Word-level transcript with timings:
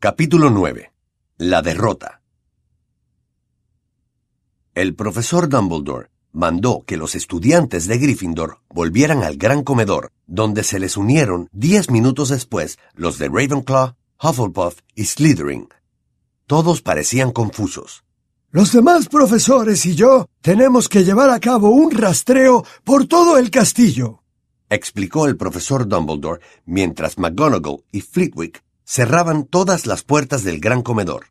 Capítulo 0.00 0.48
9. 0.50 0.92
La 1.38 1.60
derrota. 1.60 2.22
El 4.72 4.94
profesor 4.94 5.48
Dumbledore 5.48 6.10
mandó 6.30 6.84
que 6.86 6.96
los 6.96 7.16
estudiantes 7.16 7.88
de 7.88 7.98
Gryffindor 7.98 8.60
volvieran 8.68 9.24
al 9.24 9.36
gran 9.38 9.64
comedor, 9.64 10.12
donde 10.28 10.62
se 10.62 10.78
les 10.78 10.96
unieron 10.96 11.48
diez 11.50 11.90
minutos 11.90 12.28
después 12.28 12.78
los 12.94 13.18
de 13.18 13.26
Ravenclaw, 13.26 13.96
Hufflepuff 14.22 14.78
y 14.94 15.06
Slytherin. 15.06 15.66
Todos 16.46 16.80
parecían 16.80 17.32
confusos. 17.32 18.04
Los 18.52 18.70
demás 18.70 19.08
profesores 19.08 19.84
y 19.84 19.96
yo 19.96 20.28
tenemos 20.42 20.88
que 20.88 21.02
llevar 21.02 21.30
a 21.30 21.40
cabo 21.40 21.70
un 21.70 21.90
rastreo 21.90 22.64
por 22.84 23.08
todo 23.08 23.36
el 23.36 23.50
castillo, 23.50 24.22
explicó 24.70 25.26
el 25.26 25.36
profesor 25.36 25.88
Dumbledore 25.88 26.40
mientras 26.66 27.18
McGonagall 27.18 27.82
y 27.90 28.00
Flitwick 28.02 28.62
cerraban 28.88 29.44
todas 29.44 29.86
las 29.86 30.02
puertas 30.02 30.42
del 30.44 30.60
gran 30.60 30.82
comedor. 30.82 31.26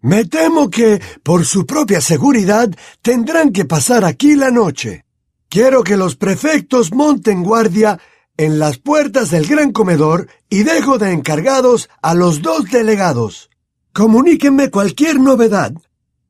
Me 0.00 0.24
temo 0.26 0.68
que, 0.68 1.00
por 1.22 1.46
su 1.46 1.64
propia 1.64 2.00
seguridad, 2.00 2.68
tendrán 3.00 3.52
que 3.52 3.64
pasar 3.64 4.04
aquí 4.04 4.34
la 4.34 4.50
noche. 4.50 5.04
Quiero 5.48 5.82
que 5.82 5.96
los 5.96 6.16
prefectos 6.16 6.92
monten 6.92 7.42
guardia 7.42 7.98
en 8.36 8.58
las 8.58 8.76
puertas 8.78 9.30
del 9.30 9.46
gran 9.46 9.72
comedor 9.72 10.28
y 10.50 10.64
dejo 10.64 10.98
de 10.98 11.12
encargados 11.12 11.88
a 12.02 12.12
los 12.14 12.42
dos 12.42 12.66
delegados. 12.70 13.48
Comuníquenme 13.94 14.70
cualquier 14.70 15.18
novedad 15.18 15.72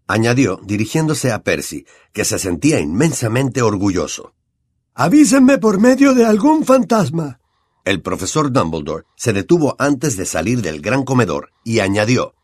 añadió 0.07 0.61
dirigiéndose 0.63 1.33
a 1.33 1.43
Percy, 1.43 1.87
que 2.13 2.25
se 2.25 2.39
sentía 2.39 2.81
inmensamente 2.81 3.63
orgulloso. 3.63 4.35
Avísenme 4.95 5.59
por 5.59 5.81
medio 5.81 6.15
de 6.15 6.25
algún 6.25 6.65
fantasma. 6.65 7.41
El 7.87 8.03
profesor 8.03 8.51
Dumbledore 8.51 9.05
se 9.15 9.33
detuvo 9.33 9.77
antes 9.79 10.17
de 10.17 10.27
salir 10.27 10.61
del 10.61 10.81
gran 10.81 11.05
comedor 11.05 11.53
y 11.63 11.79
añadió 11.79 12.35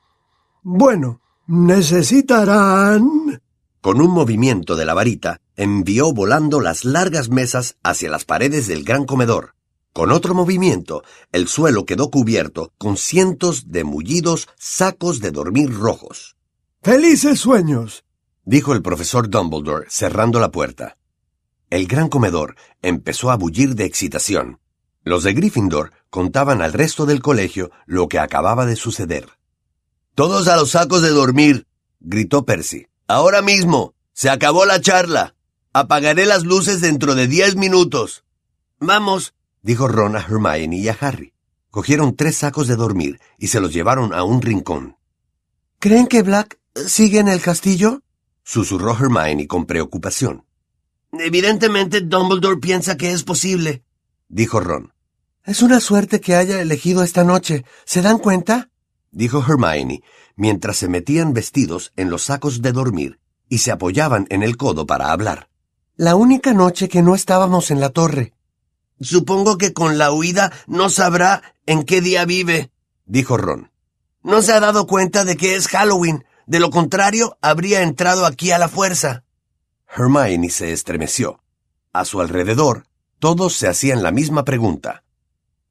Bueno, 0.63 1.21
necesitarán. 1.49 3.43
Con 3.81 4.01
un 4.01 4.13
movimiento 4.13 4.77
de 4.77 4.85
la 4.85 4.95
varita, 4.95 5.41
envió 5.57 6.13
volando 6.13 6.61
las 6.61 6.85
largas 6.85 7.29
mesas 7.29 7.75
hacia 7.83 8.09
las 8.09 8.25
paredes 8.25 8.69
del 8.69 8.85
gran 8.85 9.05
comedor. 9.05 9.57
Con 9.93 10.13
otro 10.13 10.33
movimiento, 10.33 11.03
el 11.33 11.49
suelo 11.49 11.87
quedó 11.87 12.09
cubierto 12.09 12.73
con 12.79 12.97
cientos 12.97 13.73
de 13.73 13.83
mullidos 13.83 14.49
sacos 14.57 15.19
de 15.19 15.33
dormir 15.33 15.75
rojos. 15.75 16.37
¡Felices 16.83 17.41
sueños! 17.41 18.05
dijo 18.45 18.75
el 18.75 18.83
profesor 18.83 19.29
Dumbledore, 19.29 19.87
cerrando 19.91 20.39
la 20.39 20.53
puerta. 20.53 20.99
El 21.69 21.89
gran 21.89 22.09
comedor 22.09 22.55
empezó 22.81 23.33
a 23.33 23.37
bullir 23.37 23.75
de 23.75 23.87
excitación. 23.87 24.62
Los 25.05 25.25
de 25.25 25.33
Gryffindor 25.33 25.93
contaban 26.11 26.63
al 26.63 26.73
resto 26.73 27.07
del 27.07 27.21
colegio 27.21 27.71
lo 27.87 28.09
que 28.09 28.19
acababa 28.19 28.67
de 28.67 28.77
suceder. 28.77 29.29
Todos 30.15 30.49
a 30.49 30.57
los 30.57 30.71
sacos 30.71 31.03
de 31.03 31.11
dormir, 31.11 31.67
gritó 32.01 32.45
Percy. 32.45 32.87
Ahora 33.09 33.43
mismo. 33.43 33.95
Se 34.15 34.29
acabó 34.29 34.67
la 34.67 34.81
charla. 34.81 35.35
Apagaré 35.73 36.27
las 36.27 36.45
luces 36.45 36.83
dentro 36.83 37.15
de 37.15 37.27
diez 37.27 37.57
minutos. 37.57 38.25
Vamos, 38.79 39.35
dijo 39.63 39.89
Ron 39.89 40.17
a 40.17 40.21
Hermione 40.21 40.77
y 40.77 40.89
a 40.89 40.97
Harry. 41.01 41.33
Cogieron 41.71 42.15
tres 42.15 42.37
sacos 42.37 42.69
de 42.69 42.77
dormir 42.77 43.21
y 43.39 43.49
se 43.49 43.61
los 43.61 43.73
llevaron 43.73 44.13
a 44.13 44.23
un 44.23 44.43
rincón. 44.43 44.99
¿Creen 45.79 46.07
que 46.07 46.23
Black 46.23 46.59
¿Sigue 46.75 47.19
en 47.19 47.29
el 47.29 47.41
castillo? 47.41 48.03
susurró 48.45 48.93
Hermione 48.93 49.47
con 49.47 49.67
preocupación. 49.67 50.47
Evidentemente 51.13 52.01
Dumbledore 52.01 52.59
piensa 52.59 52.97
que 52.97 53.13
es 53.13 53.23
posible, 53.23 53.85
dijo 54.29 54.59
Ron. 54.61 54.92
Es 55.45 55.61
una 55.61 55.81
suerte 55.81 56.21
que 56.21 56.37
haya 56.37 56.61
elegido 56.61 57.03
esta 57.03 57.25
noche. 57.25 57.65
¿Se 57.85 58.01
dan 58.01 58.19
cuenta? 58.19 58.71
dijo 59.11 59.45
Hermione, 59.47 60.03
mientras 60.37 60.77
se 60.77 60.89
metían 60.89 61.35
vestidos 61.35 61.93
en 61.97 62.11
los 62.11 62.23
sacos 62.23 62.63
de 62.63 62.71
dormir 62.71 63.19
y 63.49 63.59
se 63.59 63.73
apoyaban 63.73 64.27
en 64.31 64.45
el 64.45 64.57
codo 64.57 64.87
para 64.87 65.11
hablar. 65.11 65.49
La 65.97 66.15
única 66.15 66.55
noche 66.55 66.89
que 66.89 67.03
no 67.03 67.15
estábamos 67.15 67.73
en 67.73 67.81
la 67.81 67.91
torre. 67.91 68.35
Supongo 69.01 69.59
que 69.59 69.73
con 69.73 69.99
la 69.99 70.13
huida 70.13 70.53
no 70.69 70.89
sabrá 70.89 71.43
en 71.67 71.83
qué 71.83 72.01
día 72.01 72.25
vive, 72.25 72.71
dijo 73.05 73.37
Ron. 73.37 73.73
No 74.23 74.43
se 74.43 74.53
ha 74.53 74.61
dado 74.61 74.87
cuenta 74.87 75.25
de 75.25 75.37
que 75.37 75.57
es 75.57 75.67
Halloween, 75.67 76.25
de 76.47 76.61
lo 76.61 76.71
contrario, 76.71 77.37
habría 77.43 77.83
entrado 77.83 78.27
aquí 78.27 78.53
a 78.53 78.59
la 78.59 78.69
fuerza. 78.69 79.25
Hermione 79.95 80.51
se 80.51 80.73
estremeció. 80.73 81.41
A 81.93 82.05
su 82.05 82.21
alrededor, 82.21 82.87
todos 83.19 83.55
se 83.55 83.69
hacían 83.69 84.03
la 84.03 84.13
misma 84.13 84.45
pregunta. 84.45 85.03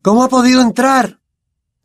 ¿Cómo 0.01 0.23
ha 0.23 0.29
podido 0.29 0.61
entrar? 0.61 1.19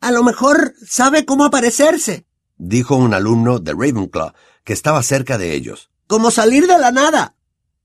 A 0.01 0.11
lo 0.11 0.23
mejor 0.23 0.73
sabe 0.87 1.23
cómo 1.23 1.45
aparecerse, 1.45 2.25
dijo 2.57 2.95
un 2.95 3.13
alumno 3.13 3.59
de 3.59 3.73
Ravenclaw 3.73 4.33
que 4.63 4.73
estaba 4.73 5.03
cerca 5.03 5.37
de 5.37 5.53
ellos. 5.53 5.91
Como 6.07 6.31
salir 6.31 6.65
de 6.65 6.79
la 6.79 6.91
nada. 6.91 7.35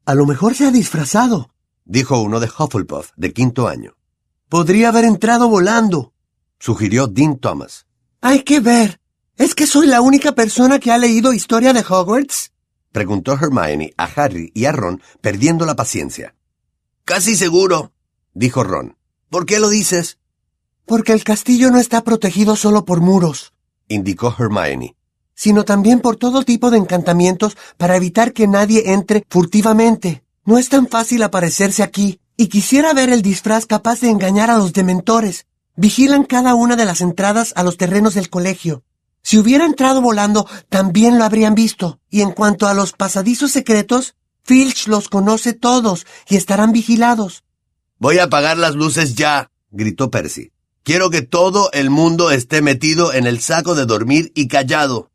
A 0.07 0.15
lo 0.15 0.25
mejor 0.25 0.55
se 0.55 0.67
ha 0.67 0.71
disfrazado, 0.71 1.55
dijo 1.85 2.19
uno 2.21 2.41
de 2.41 2.47
Hufflepuff 2.47 3.11
de 3.17 3.35
quinto 3.35 3.69
año. 3.69 3.95
Podría 4.49 4.89
haber 4.89 5.05
entrado 5.05 5.51
volando, 5.51 6.15
sugirió 6.59 7.09
Dean 7.09 7.37
Thomas. 7.37 7.87
Hay 8.23 8.43
que 8.43 8.61
ver. 8.61 9.01
¿Es 9.37 9.55
que 9.55 9.67
soy 9.67 9.87
la 9.87 10.01
única 10.01 10.33
persona 10.33 10.79
que 10.79 10.93
ha 10.93 10.99
leído 10.99 11.35
historia 11.35 11.75
de 11.75 11.85
Hogwarts? 11.87 12.53
Preguntó 12.91 13.33
Hermione 13.33 13.93
a 13.99 14.05
Harry 14.05 14.51
y 14.55 14.65
a 14.65 14.73
Ron, 14.73 15.03
perdiendo 15.21 15.67
la 15.67 15.77
paciencia. 15.77 16.35
Casi 17.05 17.37
seguro, 17.37 17.93
dijo 18.33 18.65
Ron. 18.65 18.97
¿Por 19.29 19.47
qué 19.47 19.59
lo 19.59 19.69
dices? 19.69 20.19
Porque 20.87 21.13
el 21.13 21.25
castillo 21.25 21.71
no 21.71 21.79
está 21.79 22.03
protegido 22.03 22.57
solo 22.57 22.85
por 22.85 23.01
muros, 23.01 23.53
indicó 23.89 24.35
Hermione, 24.37 24.97
sino 25.35 25.65
también 25.65 26.01
por 26.01 26.17
todo 26.17 26.43
tipo 26.43 26.71
de 26.71 26.79
encantamientos 26.79 27.57
para 27.77 27.97
evitar 27.97 28.33
que 28.33 28.47
nadie 28.47 28.93
entre 28.93 29.25
furtivamente. 29.29 30.25
No 30.45 30.59
es 30.59 30.69
tan 30.69 30.89
fácil 30.89 31.23
aparecerse 31.23 31.83
aquí, 31.83 32.21
y 32.37 32.49
quisiera 32.49 32.93
ver 32.95 33.11
el 33.11 33.23
disfraz 33.23 33.67
capaz 33.67 34.01
de 34.01 34.09
engañar 34.09 34.51
a 34.51 34.59
los 34.59 34.73
dementores. 34.73 35.47
Vigilan 35.77 36.25
cada 36.25 36.55
una 36.55 36.77
de 36.77 36.85
las 36.85 37.01
entradas 37.01 37.53
a 37.57 37.63
los 37.63 37.77
terrenos 37.77 38.15
del 38.15 38.29
colegio. 38.29 38.83
Si 39.23 39.39
hubiera 39.39 39.65
entrado 39.65 40.03
volando, 40.03 40.49
también 40.69 41.17
lo 41.17 41.25
habrían 41.25 41.55
visto. 41.55 42.01
Y 42.11 42.23
en 42.23 42.33
cuanto 42.33 42.67
a 42.67 42.75
los 42.75 42.93
pasadizos 42.93 43.53
secretos, 43.53 44.17
Filch 44.43 44.89
los 44.89 45.09
conoce 45.09 45.53
todos 45.53 46.07
y 46.29 46.37
estarán 46.37 46.73
vigilados. 46.73 47.45
Voy 47.99 48.19
a 48.19 48.25
apagar 48.25 48.59
las 48.59 48.75
luces 48.75 49.15
ya, 49.15 49.51
gritó 49.71 50.11
Percy. 50.11 50.51
Quiero 50.85 51.11
que 51.11 51.23
todo 51.23 51.71
el 51.73 51.91
mundo 51.91 52.33
esté 52.33 52.61
metido 52.61 53.13
en 53.13 53.29
el 53.29 53.39
saco 53.39 53.77
de 53.77 53.87
dormir 53.87 54.33
y 54.35 54.49
callado. 54.49 55.13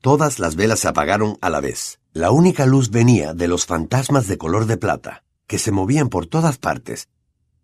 Todas 0.00 0.38
las 0.38 0.56
velas 0.56 0.80
se 0.80 0.88
apagaron 0.88 1.36
a 1.42 1.50
la 1.50 1.60
vez. 1.60 2.00
La 2.14 2.30
única 2.30 2.64
luz 2.64 2.88
venía 2.88 3.34
de 3.34 3.46
los 3.46 3.66
fantasmas 3.66 4.26
de 4.26 4.38
color 4.38 4.64
de 4.64 4.78
plata, 4.78 5.22
que 5.46 5.58
se 5.58 5.70
movían 5.70 6.08
por 6.08 6.24
todas 6.24 6.56
partes, 6.56 7.08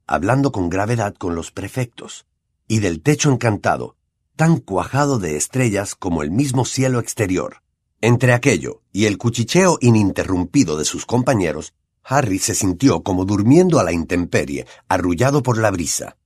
hablando 0.07 0.53
con 0.53 0.69
gravedad 0.69 1.15
con 1.15 1.35
los 1.35 1.51
prefectos, 1.51 2.27
y 2.67 2.81
del 2.81 3.01
techo 3.01 3.33
encantado, 3.33 3.97
tan 4.37 4.59
cuajado 4.59 5.19
de 5.19 5.39
estrellas 5.39 5.95
como 5.95 6.23
el 6.23 6.31
mismo 6.31 6.67
cielo 6.67 7.01
exterior. 7.01 7.63
Entre 8.03 8.35
aquello 8.35 8.83
y 8.93 9.07
el 9.07 9.17
cuchicheo 9.17 9.79
ininterrumpido 9.81 10.77
de 10.77 10.85
sus 10.85 11.07
compañeros, 11.07 11.73
Harry 12.05 12.41
se 12.41 12.55
sintió 12.55 13.03
como 13.03 13.25
durmiendo 13.25 13.81
a 13.81 13.85
la 13.85 13.93
intemperie, 13.93 14.67
arrullado 14.87 15.43
por 15.43 15.57
la 15.57 15.71
brisa. 15.71 16.18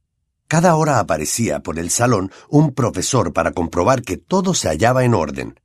Cada 0.53 0.77
hora 0.77 0.99
aparecía 0.99 1.63
por 1.63 1.79
el 1.79 1.89
salón 1.89 2.31
un 2.51 2.75
profesor 2.75 3.33
para 3.33 3.53
comprobar 3.53 4.03
que 4.03 4.19
todo 4.19 4.53
se 4.53 4.69
hallaba 4.69 5.03
en 5.03 5.15
orden. 5.15 5.59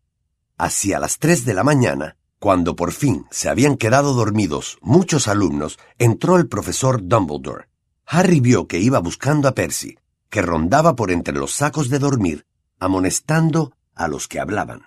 Hacia 0.57 0.97
las 0.97 1.19
tres 1.19 1.43
de 1.43 1.53
la 1.53 1.65
mañana, 1.65 2.15
cuando 2.39 2.77
por 2.77 2.93
fin 2.93 3.25
se 3.29 3.49
habían 3.49 3.75
quedado 3.75 4.13
dormidos 4.13 4.77
muchos 4.79 5.27
alumnos, 5.27 5.77
entró 5.97 6.37
el 6.37 6.47
profesor 6.47 7.05
Dumbledore. 7.05 7.67
Harry 8.05 8.39
vio 8.39 8.69
que 8.69 8.79
iba 8.79 8.99
buscando 8.99 9.49
a 9.49 9.51
Percy, 9.51 9.97
que 10.29 10.41
rondaba 10.41 10.95
por 10.95 11.11
entre 11.11 11.33
los 11.33 11.51
sacos 11.51 11.89
de 11.89 11.99
dormir, 11.99 12.45
amonestando 12.79 13.73
a 13.93 14.07
los 14.07 14.29
que 14.29 14.39
hablaban. 14.39 14.83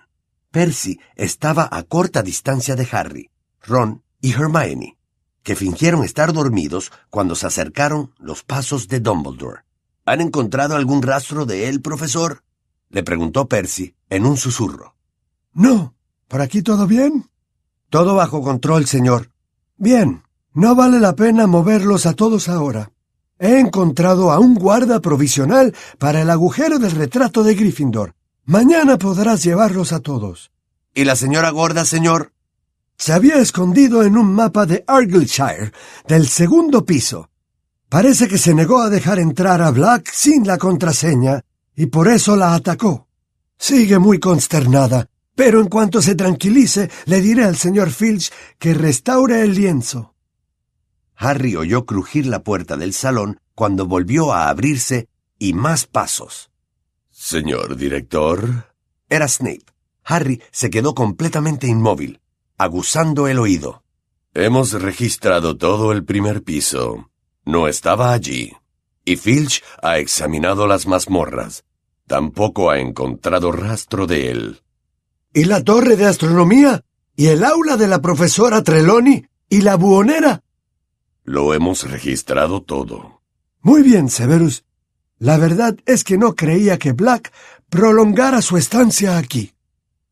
Percy 0.49 0.99
estaba 1.15 1.69
a 1.71 1.83
corta 1.83 2.23
distancia 2.23 2.75
de 2.75 2.87
Harry, 2.91 3.29
Ron 3.61 4.01
y 4.19 4.31
Hermione, 4.31 4.97
que 5.43 5.55
fingieron 5.55 6.03
estar 6.03 6.33
dormidos 6.33 6.91
cuando 7.11 7.35
se 7.35 7.45
acercaron 7.45 8.15
los 8.17 8.41
pasos 8.41 8.87
de 8.87 8.99
Dumbledore. 8.99 9.61
¿Han 10.05 10.21
encontrado 10.21 10.75
algún 10.75 11.01
rastro 11.01 11.45
de 11.45 11.67
él, 11.69 11.81
profesor? 11.81 12.43
le 12.89 13.03
preguntó 13.03 13.47
Percy 13.47 13.95
en 14.09 14.25
un 14.25 14.37
susurro. 14.37 14.95
No. 15.53 15.95
¿Por 16.27 16.41
aquí 16.41 16.61
todo 16.61 16.87
bien? 16.87 17.29
Todo 17.89 18.15
bajo 18.15 18.41
control, 18.41 18.85
señor. 18.85 19.31
Bien. 19.77 20.23
No 20.53 20.75
vale 20.75 20.99
la 20.99 21.15
pena 21.15 21.47
moverlos 21.47 22.05
a 22.05 22.13
todos 22.13 22.49
ahora. 22.49 22.91
He 23.39 23.59
encontrado 23.59 24.31
a 24.31 24.39
un 24.39 24.55
guarda 24.55 24.99
provisional 24.99 25.73
para 25.97 26.21
el 26.21 26.29
agujero 26.29 26.77
del 26.77 26.91
retrato 26.91 27.43
de 27.43 27.55
Gryffindor. 27.55 28.13
Mañana 28.45 28.97
podrás 28.97 29.43
llevarlos 29.43 29.93
a 29.93 29.99
todos. 29.99 30.51
¿Y 30.93 31.05
la 31.05 31.15
señora 31.15 31.49
gorda, 31.49 31.85
señor? 31.85 32.33
Se 32.97 33.13
había 33.13 33.37
escondido 33.37 34.03
en 34.03 34.17
un 34.17 34.33
mapa 34.33 34.65
de 34.65 34.83
Argyllshire, 34.85 35.71
del 36.07 36.27
segundo 36.27 36.85
piso. 36.85 37.30
Parece 37.91 38.29
que 38.29 38.37
se 38.37 38.53
negó 38.53 38.81
a 38.81 38.89
dejar 38.89 39.19
entrar 39.19 39.61
a 39.61 39.69
Black 39.69 40.09
sin 40.13 40.47
la 40.47 40.57
contraseña, 40.57 41.41
y 41.75 41.87
por 41.87 42.07
eso 42.07 42.37
la 42.37 42.55
atacó. 42.55 43.09
Sigue 43.57 43.99
muy 43.99 44.17
consternada, 44.17 45.09
pero 45.35 45.59
en 45.59 45.67
cuanto 45.67 46.01
se 46.01 46.15
tranquilice, 46.15 46.89
le 47.03 47.19
diré 47.19 47.43
al 47.43 47.57
señor 47.57 47.91
Filch 47.91 48.31
que 48.57 48.73
restaure 48.73 49.41
el 49.41 49.55
lienzo. 49.55 50.15
Harry 51.17 51.57
oyó 51.57 51.85
crujir 51.85 52.27
la 52.27 52.43
puerta 52.43 52.77
del 52.77 52.93
salón 52.93 53.41
cuando 53.55 53.85
volvió 53.85 54.31
a 54.31 54.47
abrirse 54.47 55.09
y 55.37 55.51
más 55.51 55.85
pasos. 55.85 56.49
Señor 57.09 57.75
director. 57.75 58.73
Era 59.09 59.27
Snape. 59.27 59.65
Harry 60.05 60.41
se 60.53 60.69
quedó 60.69 60.95
completamente 60.95 61.67
inmóvil, 61.67 62.21
aguzando 62.57 63.27
el 63.27 63.37
oído. 63.37 63.83
Hemos 64.33 64.71
registrado 64.81 65.57
todo 65.57 65.91
el 65.91 66.05
primer 66.05 66.41
piso. 66.41 67.10
No 67.51 67.67
estaba 67.67 68.13
allí. 68.13 68.53
Y 69.03 69.17
Filch 69.17 69.61
ha 69.81 69.97
examinado 69.97 70.67
las 70.67 70.87
mazmorras. 70.87 71.65
Tampoco 72.07 72.69
ha 72.71 72.79
encontrado 72.79 73.51
rastro 73.51 74.07
de 74.07 74.31
él. 74.31 74.61
¿Y 75.33 75.43
la 75.43 75.61
torre 75.61 75.97
de 75.97 76.05
astronomía? 76.05 76.85
¿Y 77.13 77.27
el 77.27 77.43
aula 77.43 77.75
de 77.75 77.89
la 77.89 77.99
profesora 78.01 78.63
Trelawney? 78.63 79.27
¿Y 79.49 79.63
la 79.63 79.75
buhonera? 79.75 80.43
Lo 81.25 81.53
hemos 81.53 81.91
registrado 81.91 82.61
todo. 82.61 83.21
Muy 83.59 83.83
bien, 83.83 84.09
Severus. 84.09 84.63
La 85.19 85.37
verdad 85.37 85.75
es 85.85 86.05
que 86.05 86.17
no 86.17 86.35
creía 86.35 86.79
que 86.79 86.93
Black 86.93 87.33
prolongara 87.69 88.41
su 88.41 88.55
estancia 88.55 89.17
aquí. 89.17 89.51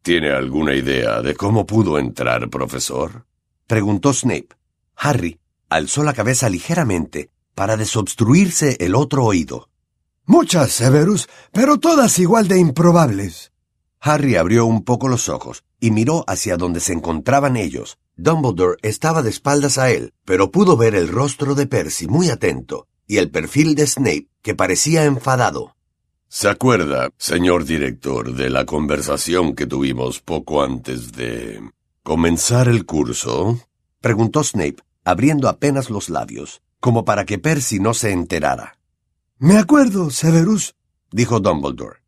¿Tiene 0.02 0.32
alguna 0.32 0.76
idea 0.76 1.22
de 1.22 1.36
cómo 1.36 1.66
pudo 1.66 2.00
entrar, 2.00 2.50
profesor? 2.50 3.26
preguntó 3.66 4.12
Snape. 4.12 4.50
Harry 4.98 5.39
alzó 5.70 6.04
la 6.04 6.14
cabeza 6.14 6.50
ligeramente 6.50 7.30
para 7.56 7.78
desobstruirse 7.78 8.78
el 8.80 8.96
otro 8.96 9.26
oído. 9.26 9.70
Muchas, 10.26 10.72
Severus, 10.72 11.28
pero 11.52 11.78
todas 11.78 12.20
igual 12.20 12.48
de 12.48 12.60
improbables. 12.60 13.52
Harry 14.00 14.36
abrió 14.36 14.66
un 14.66 14.84
poco 14.84 15.08
los 15.08 15.28
ojos 15.28 15.64
y 15.80 15.92
miró 15.92 16.24
hacia 16.28 16.58
donde 16.58 16.80
se 16.80 16.94
encontraban 16.94 17.58
ellos. 17.58 17.98
Dumbledore 18.16 18.78
estaba 18.82 19.22
de 19.22 19.30
espaldas 19.30 19.78
a 19.78 19.92
él, 19.92 20.14
pero 20.26 20.52
pudo 20.52 20.78
ver 20.78 20.96
el 20.96 21.08
rostro 21.08 21.56
de 21.56 21.68
Percy 21.68 22.08
muy 22.08 22.30
atento 22.30 22.88
y 23.08 23.18
el 23.18 23.32
perfil 23.32 23.76
de 23.76 23.88
Snape, 23.88 24.28
que 24.42 24.56
parecía 24.56 25.06
enfadado. 25.06 25.76
¿Se 26.28 26.48
acuerda, 26.48 27.10
señor 27.18 27.66
director, 27.66 28.36
de 28.36 28.52
la 28.52 28.66
conversación 28.66 29.56
que 29.56 29.66
tuvimos 29.66 30.22
poco 30.22 30.62
antes 30.62 31.12
de 31.14 31.60
comenzar 32.04 32.68
el 32.68 32.86
curso? 32.86 33.60
preguntó 34.00 34.44
Snape, 34.44 34.78
abriendo 35.10 35.50
apenas 35.50 35.90
los 35.90 36.10
labios, 36.10 36.62
como 36.80 37.04
para 37.04 37.26
que 37.26 37.40
Percy 37.40 37.80
no 37.80 37.94
se 37.94 38.12
enterara. 38.12 38.78
Me 39.40 39.58
acuerdo, 39.58 40.10
Severus, 40.12 40.76
dijo 41.12 41.40
Dumbledore. 41.40 42.00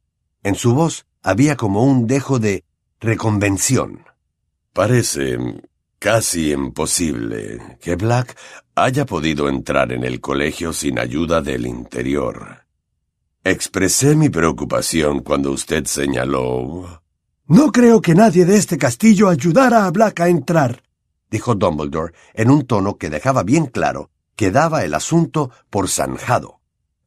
En 0.44 0.56
su 0.56 0.76
voz 0.76 1.06
había 1.24 1.56
como 1.56 1.84
un 1.84 2.08
dejo 2.08 2.40
de 2.40 2.64
reconvención. 3.00 4.06
Parece 4.74 5.38
casi 6.00 6.52
imposible 6.52 7.78
que 7.82 7.96
Black 7.96 8.38
haya 8.76 9.06
podido 9.06 9.50
entrar 9.50 9.92
en 9.92 10.04
el 10.04 10.22
colegio 10.22 10.72
sin 10.72 11.00
ayuda 11.00 11.42
del 11.42 11.66
interior. 11.66 12.66
Expresé 13.44 14.16
mi 14.16 14.30
preocupación 14.30 15.22
cuando 15.22 15.52
usted 15.52 15.86
señaló. 15.86 17.02
No 17.48 17.72
creo 17.72 18.02
que 18.02 18.14
nadie 18.14 18.46
de 18.46 18.58
este 18.58 18.78
castillo 18.78 19.28
ayudara 19.28 19.86
a 19.86 19.92
Black 19.92 20.20
a 20.22 20.30
entrar, 20.30 20.84
dijo 21.32 21.56
Dumbledore 21.56 22.14
en 22.34 22.52
un 22.52 22.68
tono 22.68 22.98
que 22.98 23.10
dejaba 23.10 23.42
bien 23.44 23.66
claro 23.66 24.12
que 24.36 24.52
daba 24.52 24.84
el 24.84 24.94
asunto 24.94 25.52
por 25.70 25.90
zanjado. 25.90 26.60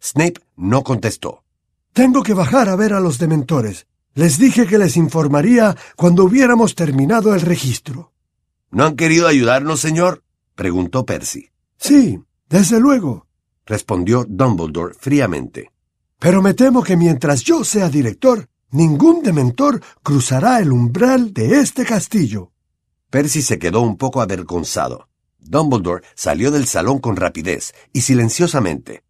Snape 0.03 0.41
no 0.57 0.83
contestó. 0.83 1.45
Tengo 1.93 2.23
que 2.23 2.35
bajar 2.35 2.69
a 2.69 2.77
ver 2.77 2.93
a 2.93 3.01
los 3.01 3.19
dementores. 3.19 3.87
Les 4.15 4.39
dije 4.39 4.67
que 4.67 4.79
les 4.79 4.97
informaría 4.97 5.77
cuando 5.97 6.25
hubiéramos 6.25 6.75
terminado 6.75 7.35
el 7.35 7.41
registro. 7.41 8.13
¿No 8.71 8.85
han 8.85 8.97
querido 8.97 9.29
ayudarnos, 9.29 9.81
señor? 9.81 10.23
preguntó 10.55 11.05
Percy. 11.05 11.51
Sí, 11.77 12.21
desde 12.49 12.81
luego, 12.81 13.27
respondió 13.67 14.25
Dumbledore 14.29 14.95
fríamente. 14.95 15.73
Pero 16.19 16.41
me 16.43 16.55
temo 16.55 16.83
que 16.83 16.97
mientras 16.97 17.43
yo 17.43 17.65
sea 17.65 17.89
director, 17.89 18.49
ningún 18.71 19.23
dementor 19.23 19.83
cruzará 20.03 20.61
el 20.61 20.73
umbral 20.73 21.33
de 21.33 21.61
este 21.61 21.85
castillo. 21.85 22.53
Percy 23.15 23.43
se 23.43 23.61
quedó 23.61 23.81
un 23.81 23.97
poco 23.97 24.21
avergonzado. 24.23 25.09
Dumbledore 25.39 26.03
salió 26.17 26.51
del 26.51 26.67
salón 26.67 26.99
con 26.99 27.15
rapidez 27.15 27.73
y 27.93 28.01
silenciosamente. 28.01 29.05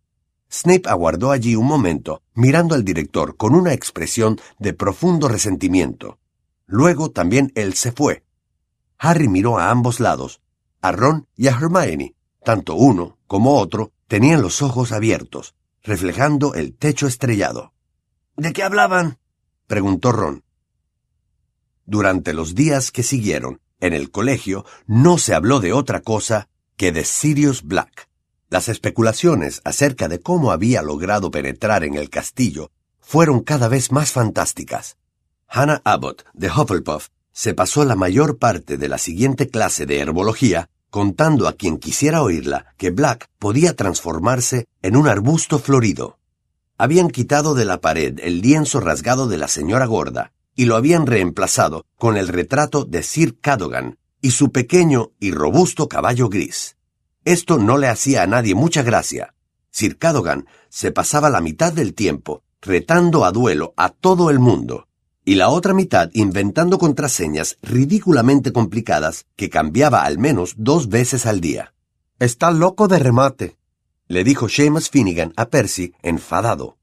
Snape 0.53 0.91
aguardó 0.91 1.31
allí 1.31 1.56
un 1.56 1.65
momento, 1.65 2.21
mirando 2.35 2.75
al 2.75 2.85
director 2.85 3.39
con 3.39 3.55
una 3.55 3.73
expresión 3.73 4.39
de 4.59 4.75
profundo 4.75 5.27
resentimiento. 5.27 6.19
Luego 6.67 7.12
también 7.12 7.51
él 7.55 7.73
se 7.73 7.93
fue, 7.93 8.25
Harry 8.99 9.27
miró 9.27 9.59
a 9.59 9.71
ambos 9.71 10.01
lados. 10.01 10.43
A 10.83 10.93
Ron 10.93 11.27
y 11.35 11.49
a 11.49 11.53
Hermione, 11.53 12.15
tanto 12.45 12.75
uno 12.75 13.17
como 13.27 13.57
otro, 13.59 13.95
tenían 14.07 14.43
los 14.43 14.61
ojos 14.61 14.93
abiertos, 14.93 15.55
reflejando 15.83 16.53
el 16.53 16.77
techo 16.77 17.07
estrellado. 17.07 17.73
¿De 18.37 18.53
qué 18.53 18.65
hablaban? 18.65 19.19
preguntó 19.67 20.12
Ron. 20.12 20.45
Durante 21.87 22.35
los 22.35 22.55
días 22.55 22.91
que 22.91 23.03
siguieron, 23.03 23.62
en 23.85 23.93
el 23.93 24.11
colegio 24.11 24.65
no 24.87 25.19
se 25.19 25.35
habló 25.35 25.61
de 25.61 25.75
otra 25.75 26.01
cosa 26.01 26.49
que 26.77 26.91
de 26.91 27.05
Sirius 27.05 27.63
Black. 27.63 28.09
Las 28.49 28.71
especulaciones 28.71 29.61
acerca 29.65 30.09
de 30.09 30.21
cómo 30.21 30.53
había 30.53 30.81
logrado 30.81 31.31
penetrar 31.31 31.85
en 31.85 31.95
el 31.95 32.09
castillo 32.09 32.71
fueron 32.99 33.41
cada 33.41 33.69
vez 33.69 33.93
más 33.93 34.11
fantásticas. 34.11 34.97
Hannah 35.49 35.83
Abbott, 35.85 36.25
de 36.33 36.49
Hufflepuff, 36.49 37.09
se 37.33 37.53
pasó 37.53 37.85
la 37.85 37.95
mayor 37.95 38.39
parte 38.39 38.79
de 38.79 38.89
la 38.89 38.97
siguiente 38.97 39.49
clase 39.51 39.85
de 39.85 40.01
herbología 40.01 40.71
contando 40.89 41.47
a 41.47 41.53
quien 41.53 41.77
quisiera 41.77 42.23
oírla 42.23 42.67
que 42.79 42.91
Black 42.91 43.29
podía 43.39 43.77
transformarse 43.77 44.67
en 44.81 44.97
un 44.97 45.09
arbusto 45.09 45.59
florido. 45.59 46.19
Habían 46.79 47.11
quitado 47.11 47.55
de 47.55 47.67
la 47.67 47.81
pared 47.81 48.19
el 48.23 48.41
lienzo 48.41 48.81
rasgado 48.81 49.29
de 49.29 49.37
la 49.37 49.49
señora 49.49 49.85
gorda 49.87 50.33
y 50.55 50.67
lo 50.67 50.77
habían 50.77 51.06
reemplazado 51.06 51.87
con 51.97 52.17
el 52.17 52.29
retrato 52.29 52.85
de 52.85 53.03
Sir 53.03 53.39
Cadogan 53.41 53.99
y 54.21 54.31
su 54.31 54.53
pequeño 54.53 55.12
y 55.21 55.33
robusto 55.33 55.89
caballo 55.89 56.29
gris. 56.29 56.77
Esto 57.25 57.59
no 57.59 57.79
le 57.79 57.89
hacía 57.89 58.23
a 58.23 58.27
nadie 58.27 58.55
mucha 58.55 58.83
gracia. 58.83 59.35
Sir 59.71 59.99
Cadogan 59.99 60.47
se 60.69 60.93
pasaba 60.93 61.31
la 61.31 61.41
mitad 61.41 61.73
del 61.73 61.95
tiempo 61.95 62.43
retando 62.61 63.25
a 63.25 63.33
duelo 63.33 63.75
a 63.77 63.91
todo 63.91 64.31
el 64.31 64.39
mundo, 64.39 64.89
y 65.25 65.35
la 65.35 65.51
otra 65.51 65.75
mitad 65.75 66.11
inventando 66.15 66.78
contraseñas 66.78 67.59
ridículamente 67.62 68.52
complicadas 68.52 69.26
que 69.37 69.50
cambiaba 69.50 70.05
al 70.05 70.19
menos 70.19 70.55
dos 70.57 70.88
veces 70.88 71.26
al 71.26 71.40
día. 71.40 71.75
Está 72.19 72.50
loco 72.50 72.88
de 72.88 72.99
remate, 72.99 73.57
le 74.07 74.25
dijo 74.25 74.49
Seamus 74.49 74.90
Finnegan 74.90 75.33
a 75.37 75.49
Percy, 75.49 75.95
enfadado. 76.02 76.78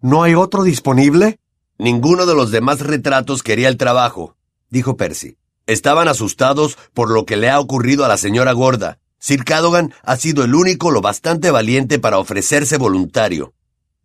¿No 0.00 0.22
hay 0.22 0.34
otro 0.34 0.62
disponible? 0.62 1.38
Ninguno 1.78 2.24
de 2.24 2.34
los 2.34 2.50
demás 2.50 2.80
retratos 2.80 3.42
quería 3.42 3.68
el 3.68 3.76
trabajo, 3.76 4.36
dijo 4.70 4.96
Percy. 4.96 5.36
Estaban 5.66 6.08
asustados 6.08 6.78
por 6.94 7.10
lo 7.10 7.26
que 7.26 7.36
le 7.36 7.50
ha 7.50 7.60
ocurrido 7.60 8.04
a 8.04 8.08
la 8.08 8.16
señora 8.16 8.52
gorda. 8.52 8.98
Sir 9.18 9.44
Cadogan 9.44 9.92
ha 10.02 10.16
sido 10.16 10.44
el 10.44 10.54
único 10.54 10.90
lo 10.90 11.00
bastante 11.00 11.50
valiente 11.50 11.98
para 11.98 12.18
ofrecerse 12.18 12.78
voluntario. 12.78 13.52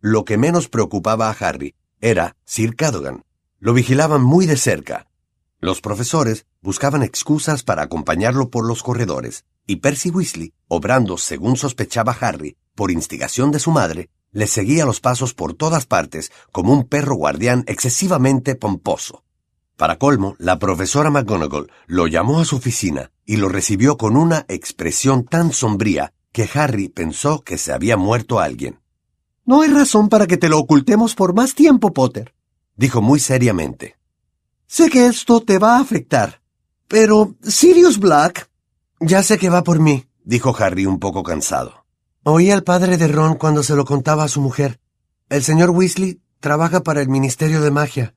Lo 0.00 0.24
que 0.24 0.36
menos 0.36 0.68
preocupaba 0.68 1.28
a 1.28 1.32
Harry 1.32 1.74
era 2.00 2.36
Sir 2.44 2.74
Cadogan. 2.74 3.22
Lo 3.58 3.72
vigilaban 3.72 4.22
muy 4.22 4.46
de 4.46 4.56
cerca. 4.56 5.06
Los 5.60 5.80
profesores 5.80 6.46
buscaban 6.60 7.04
excusas 7.04 7.62
para 7.62 7.82
acompañarlo 7.82 8.50
por 8.50 8.66
los 8.66 8.82
corredores, 8.82 9.44
y 9.66 9.76
Percy 9.76 10.10
Weasley, 10.10 10.52
obrando 10.66 11.16
según 11.16 11.56
sospechaba 11.56 12.16
Harry, 12.20 12.56
por 12.74 12.90
instigación 12.90 13.52
de 13.52 13.60
su 13.60 13.70
madre, 13.70 14.10
le 14.32 14.46
seguía 14.46 14.86
los 14.86 15.00
pasos 15.00 15.34
por 15.34 15.54
todas 15.54 15.86
partes 15.86 16.32
como 16.50 16.72
un 16.72 16.84
perro 16.84 17.14
guardián 17.14 17.64
excesivamente 17.66 18.54
pomposo. 18.54 19.22
Para 19.76 19.98
colmo, 19.98 20.36
la 20.38 20.58
profesora 20.58 21.10
McGonagall 21.10 21.70
lo 21.86 22.06
llamó 22.06 22.40
a 22.40 22.44
su 22.44 22.56
oficina 22.56 23.10
y 23.24 23.36
lo 23.36 23.48
recibió 23.48 23.96
con 23.96 24.16
una 24.16 24.44
expresión 24.48 25.24
tan 25.24 25.52
sombría 25.52 26.12
que 26.32 26.48
Harry 26.54 26.88
pensó 26.88 27.42
que 27.42 27.58
se 27.58 27.72
había 27.72 27.96
muerto 27.96 28.40
alguien. 28.40 28.80
No 29.44 29.62
hay 29.62 29.70
razón 29.70 30.08
para 30.08 30.26
que 30.26 30.36
te 30.36 30.48
lo 30.48 30.58
ocultemos 30.58 31.14
por 31.14 31.34
más 31.34 31.54
tiempo, 31.54 31.92
Potter, 31.92 32.34
dijo 32.76 33.02
muy 33.02 33.18
seriamente. 33.18 33.96
Sé 34.66 34.88
que 34.88 35.06
esto 35.06 35.40
te 35.40 35.58
va 35.58 35.76
a 35.76 35.80
afectar, 35.80 36.40
pero 36.88 37.34
Sirius 37.42 37.98
Black... 37.98 38.48
Ya 39.00 39.24
sé 39.24 39.36
que 39.36 39.50
va 39.50 39.64
por 39.64 39.80
mí, 39.80 40.06
dijo 40.22 40.54
Harry 40.56 40.86
un 40.86 41.00
poco 41.00 41.24
cansado. 41.24 41.81
Oí 42.24 42.52
al 42.52 42.62
padre 42.62 42.98
de 42.98 43.08
Ron 43.08 43.34
cuando 43.34 43.64
se 43.64 43.74
lo 43.74 43.84
contaba 43.84 44.22
a 44.22 44.28
su 44.28 44.40
mujer. 44.40 44.78
El 45.28 45.42
señor 45.42 45.70
Weasley 45.70 46.20
trabaja 46.38 46.84
para 46.84 47.00
el 47.00 47.08
Ministerio 47.08 47.60
de 47.60 47.72
Magia. 47.72 48.14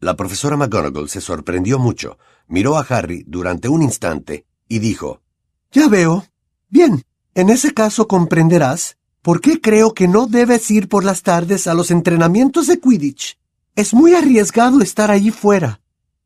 La 0.00 0.16
profesora 0.16 0.56
McGonagall 0.56 1.08
se 1.08 1.20
sorprendió 1.20 1.78
mucho, 1.78 2.18
miró 2.48 2.76
a 2.76 2.80
Harry 2.80 3.22
durante 3.28 3.68
un 3.68 3.82
instante 3.82 4.44
y 4.68 4.80
dijo, 4.80 5.22
Ya 5.70 5.86
veo. 5.86 6.26
Bien, 6.68 7.04
en 7.34 7.50
ese 7.50 7.72
caso 7.74 8.08
comprenderás 8.08 8.96
por 9.22 9.40
qué 9.40 9.60
creo 9.60 9.94
que 9.94 10.08
no 10.08 10.26
debes 10.26 10.68
ir 10.72 10.88
por 10.88 11.04
las 11.04 11.22
tardes 11.22 11.68
a 11.68 11.74
los 11.74 11.92
entrenamientos 11.92 12.66
de 12.66 12.80
Quidditch. 12.80 13.38
Es 13.76 13.94
muy 13.94 14.14
arriesgado 14.16 14.80
estar 14.80 15.12
allí 15.12 15.30
fuera, 15.30 15.80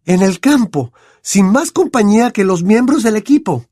en 0.07 0.23
el 0.23 0.40
campo, 0.40 0.95
sin 1.21 1.45
más 1.45 1.73
compañía 1.73 2.31
que 2.31 2.45
los 2.45 2.62
miembros 2.62 3.02
del 3.02 3.16
equipo. 3.16 3.66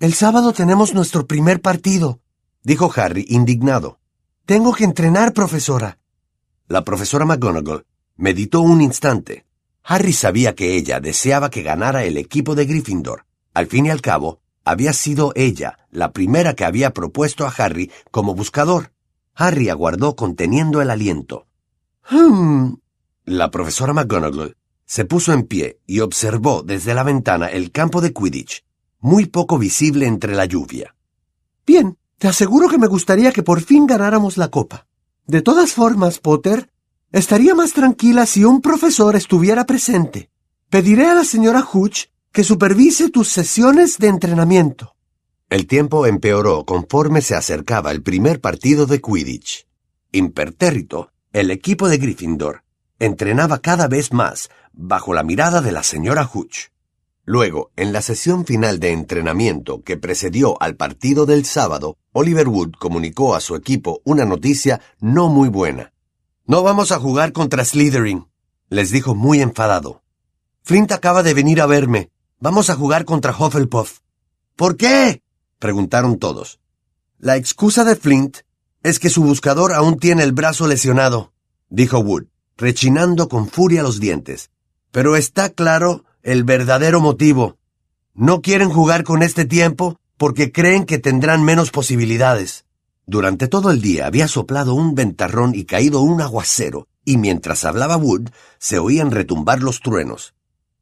El 0.00 0.12
sábado 0.12 0.52
tenemos 0.52 0.92
nuestro 0.92 1.26
primer 1.26 1.62
partido, 1.62 2.20
dijo 2.62 2.90
Harry, 2.96 3.24
indignado. 3.28 3.98
Tengo 4.46 4.72
que 4.72 4.84
entrenar, 4.84 5.32
profesora. 5.32 5.98
La 6.66 6.84
profesora 6.84 7.24
McGonagall 7.24 7.86
meditó 8.16 8.60
un 8.60 8.80
instante. 8.80 9.46
Harry 9.82 10.12
sabía 10.12 10.54
que 10.54 10.76
ella 10.76 11.00
deseaba 11.00 11.50
que 11.50 11.62
ganara 11.62 12.04
el 12.04 12.16
equipo 12.16 12.54
de 12.54 12.66
Gryffindor. 12.66 13.24
Al 13.54 13.66
fin 13.66 13.86
y 13.86 13.90
al 13.90 14.02
cabo, 14.02 14.40
había 14.64 14.92
sido 14.92 15.32
ella 15.34 15.78
la 15.90 16.12
primera 16.12 16.54
que 16.54 16.64
había 16.64 16.92
propuesto 16.92 17.46
a 17.46 17.54
Harry 17.56 17.90
como 18.10 18.34
buscador. 18.34 18.92
Harry 19.34 19.70
aguardó 19.70 20.14
conteniendo 20.14 20.82
el 20.82 20.90
aliento. 20.90 21.46
Hmm. 22.10 22.74
La 23.24 23.50
profesora 23.50 23.92
McGonagall 23.92 24.56
se 24.84 25.04
puso 25.04 25.32
en 25.32 25.44
pie 25.44 25.80
y 25.86 26.00
observó 26.00 26.62
desde 26.62 26.94
la 26.94 27.02
ventana 27.02 27.46
el 27.48 27.70
campo 27.70 28.00
de 28.00 28.12
Quidditch, 28.12 28.64
muy 29.00 29.26
poco 29.26 29.58
visible 29.58 30.06
entre 30.06 30.34
la 30.34 30.46
lluvia. 30.46 30.94
Bien, 31.66 31.96
te 32.18 32.28
aseguro 32.28 32.68
que 32.68 32.78
me 32.78 32.86
gustaría 32.86 33.32
que 33.32 33.42
por 33.42 33.62
fin 33.62 33.86
ganáramos 33.86 34.36
la 34.36 34.48
copa. 34.48 34.86
De 35.26 35.42
todas 35.42 35.72
formas, 35.72 36.18
Potter, 36.18 36.70
estaría 37.12 37.54
más 37.54 37.72
tranquila 37.72 38.26
si 38.26 38.44
un 38.44 38.60
profesor 38.60 39.16
estuviera 39.16 39.66
presente. 39.66 40.30
Pediré 40.68 41.06
a 41.06 41.14
la 41.14 41.24
señora 41.24 41.62
Hooch 41.62 42.06
que 42.32 42.44
supervise 42.44 43.10
tus 43.10 43.28
sesiones 43.28 43.98
de 43.98 44.08
entrenamiento. 44.08 44.94
El 45.48 45.66
tiempo 45.66 46.06
empeoró 46.06 46.64
conforme 46.64 47.22
se 47.22 47.34
acercaba 47.34 47.90
el 47.90 48.02
primer 48.02 48.40
partido 48.40 48.84
de 48.84 49.00
Quidditch. 49.00 49.66
Impertérrito, 50.12 51.12
el 51.32 51.50
equipo 51.50 51.88
de 51.88 51.98
Gryffindor 51.98 52.64
entrenaba 52.98 53.60
cada 53.60 53.86
vez 53.86 54.12
más 54.12 54.50
bajo 54.72 55.14
la 55.14 55.22
mirada 55.22 55.60
de 55.60 55.72
la 55.72 55.82
señora 55.82 56.24
Hooch. 56.26 56.70
Luego, 57.28 57.72
en 57.76 57.92
la 57.92 58.00
sesión 58.00 58.46
final 58.46 58.80
de 58.80 58.92
entrenamiento 58.92 59.82
que 59.82 59.98
precedió 59.98 60.56
al 60.62 60.76
partido 60.76 61.26
del 61.26 61.44
sábado, 61.44 61.98
Oliver 62.12 62.48
Wood 62.48 62.72
comunicó 62.78 63.34
a 63.34 63.40
su 63.42 63.54
equipo 63.54 64.00
una 64.04 64.24
noticia 64.24 64.80
no 64.98 65.28
muy 65.28 65.50
buena. 65.50 65.92
No 66.46 66.62
vamos 66.62 66.90
a 66.90 66.98
jugar 66.98 67.34
contra 67.34 67.66
Slytherin, 67.66 68.28
les 68.70 68.90
dijo 68.90 69.14
muy 69.14 69.42
enfadado. 69.42 70.02
Flint 70.62 70.90
acaba 70.90 71.22
de 71.22 71.34
venir 71.34 71.60
a 71.60 71.66
verme. 71.66 72.10
Vamos 72.40 72.70
a 72.70 72.76
jugar 72.76 73.04
contra 73.04 73.36
Hufflepuff. 73.38 73.98
¿Por 74.56 74.78
qué? 74.78 75.22
preguntaron 75.58 76.18
todos. 76.18 76.60
La 77.18 77.36
excusa 77.36 77.84
de 77.84 77.94
Flint 77.96 78.38
es 78.82 78.98
que 78.98 79.10
su 79.10 79.22
buscador 79.22 79.74
aún 79.74 79.98
tiene 79.98 80.22
el 80.22 80.32
brazo 80.32 80.66
lesionado, 80.66 81.34
dijo 81.68 81.98
Wood, 81.98 82.28
rechinando 82.56 83.28
con 83.28 83.50
furia 83.50 83.82
los 83.82 84.00
dientes. 84.00 84.50
Pero 84.92 85.14
está 85.14 85.50
claro 85.50 86.06
el 86.22 86.44
verdadero 86.44 87.00
motivo. 87.00 87.56
No 88.14 88.42
quieren 88.42 88.70
jugar 88.70 89.04
con 89.04 89.22
este 89.22 89.44
tiempo 89.44 89.98
porque 90.16 90.52
creen 90.52 90.84
que 90.84 90.98
tendrán 90.98 91.44
menos 91.44 91.70
posibilidades. 91.70 92.64
Durante 93.06 93.48
todo 93.48 93.70
el 93.70 93.80
día 93.80 94.06
había 94.06 94.28
soplado 94.28 94.74
un 94.74 94.94
ventarrón 94.94 95.54
y 95.54 95.64
caído 95.64 96.02
un 96.02 96.20
aguacero, 96.20 96.88
y 97.04 97.16
mientras 97.16 97.64
hablaba 97.64 97.96
Wood 97.96 98.28
se 98.58 98.78
oían 98.78 99.10
retumbar 99.10 99.62
los 99.62 99.80
truenos. 99.80 100.34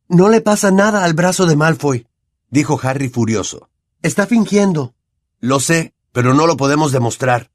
No 0.09 0.29
le 0.29 0.41
pasa 0.41 0.71
nada 0.71 1.05
al 1.05 1.15
brazo 1.15 1.47
de 1.47 1.55
Malfoy, 1.55 2.07
dijo 2.51 2.81
Harry 2.83 3.09
furioso. 3.09 3.69
Está 4.03 4.27
fingiendo. 4.27 4.95
Lo 5.39 5.61
sé, 5.61 5.95
pero 6.13 6.35
no 6.35 6.47
lo 6.47 6.57
podemos 6.57 6.91
demostrar, 6.91 7.51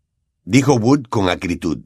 dijo 0.45 0.75
Wood 0.75 1.07
con 1.09 1.29
acritud. 1.29 1.79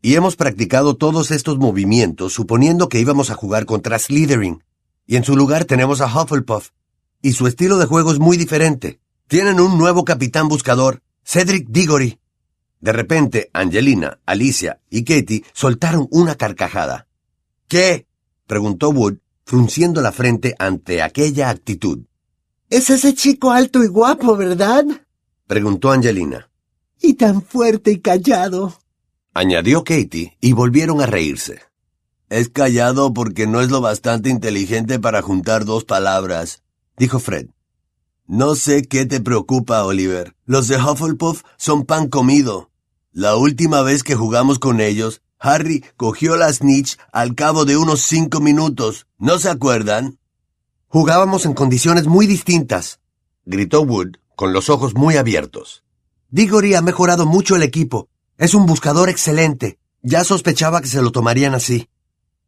Y 0.00 0.14
hemos 0.14 0.36
practicado 0.36 0.96
todos 0.96 1.30
estos 1.30 1.58
movimientos 1.58 2.32
suponiendo 2.32 2.88
que 2.88 3.00
íbamos 3.00 3.30
a 3.30 3.34
jugar 3.34 3.66
contra 3.66 3.98
Slytherin, 3.98 4.64
y 5.08 5.16
en 5.16 5.24
su 5.24 5.34
lugar 5.34 5.64
tenemos 5.64 6.02
a 6.02 6.06
Hufflepuff, 6.06 6.68
y 7.22 7.32
su 7.32 7.46
estilo 7.46 7.78
de 7.78 7.86
juego 7.86 8.12
es 8.12 8.18
muy 8.18 8.36
diferente. 8.36 9.00
Tienen 9.26 9.58
un 9.58 9.78
nuevo 9.78 10.04
capitán 10.04 10.48
buscador, 10.48 11.02
Cedric 11.24 11.66
Diggory. 11.68 12.20
De 12.80 12.92
repente, 12.92 13.50
Angelina, 13.54 14.20
Alicia 14.26 14.80
y 14.90 15.04
Katie 15.04 15.44
soltaron 15.54 16.08
una 16.10 16.34
carcajada. 16.34 17.08
¿Qué? 17.68 18.06
preguntó 18.46 18.90
Wood, 18.90 19.16
frunciendo 19.44 20.02
la 20.02 20.12
frente 20.12 20.54
ante 20.58 21.00
aquella 21.00 21.48
actitud. 21.48 22.00
Es 22.68 22.90
ese 22.90 23.14
chico 23.14 23.50
alto 23.50 23.82
y 23.82 23.86
guapo, 23.86 24.36
¿verdad? 24.36 24.84
preguntó 25.46 25.90
Angelina. 25.90 26.50
Y 27.00 27.14
tan 27.14 27.40
fuerte 27.40 27.92
y 27.92 28.00
callado. 28.00 28.78
Añadió 29.32 29.84
Katie 29.84 30.36
y 30.38 30.52
volvieron 30.52 31.00
a 31.00 31.06
reírse. 31.06 31.60
Es 32.30 32.50
callado 32.50 33.14
porque 33.14 33.46
no 33.46 33.60
es 33.60 33.70
lo 33.70 33.80
bastante 33.80 34.28
inteligente 34.28 34.98
para 34.98 35.22
juntar 35.22 35.64
dos 35.64 35.84
palabras, 35.84 36.62
dijo 36.98 37.18
Fred. 37.18 37.48
No 38.26 38.54
sé 38.54 38.82
qué 38.82 39.06
te 39.06 39.20
preocupa, 39.20 39.82
Oliver. 39.84 40.34
Los 40.44 40.68
de 40.68 40.76
Hufflepuff 40.76 41.42
son 41.56 41.86
pan 41.86 42.08
comido. 42.08 42.70
La 43.12 43.36
última 43.36 43.80
vez 43.80 44.02
que 44.02 44.14
jugamos 44.14 44.58
con 44.58 44.82
ellos, 44.82 45.22
Harry 45.38 45.82
cogió 45.96 46.36
la 46.36 46.52
snitch 46.52 46.98
al 47.12 47.34
cabo 47.34 47.64
de 47.64 47.78
unos 47.78 48.02
cinco 48.02 48.40
minutos. 48.40 49.06
¿No 49.16 49.38
se 49.38 49.48
acuerdan? 49.48 50.18
Jugábamos 50.88 51.46
en 51.46 51.54
condiciones 51.54 52.06
muy 52.06 52.26
distintas, 52.26 53.00
gritó 53.46 53.80
Wood, 53.80 54.16
con 54.36 54.52
los 54.52 54.68
ojos 54.68 54.94
muy 54.94 55.16
abiertos. 55.16 55.82
Diggory 56.28 56.74
ha 56.74 56.82
mejorado 56.82 57.24
mucho 57.24 57.56
el 57.56 57.62
equipo. 57.62 58.10
Es 58.36 58.52
un 58.52 58.66
buscador 58.66 59.08
excelente. 59.08 59.78
Ya 60.02 60.24
sospechaba 60.24 60.82
que 60.82 60.88
se 60.88 61.00
lo 61.00 61.10
tomarían 61.10 61.54
así. 61.54 61.88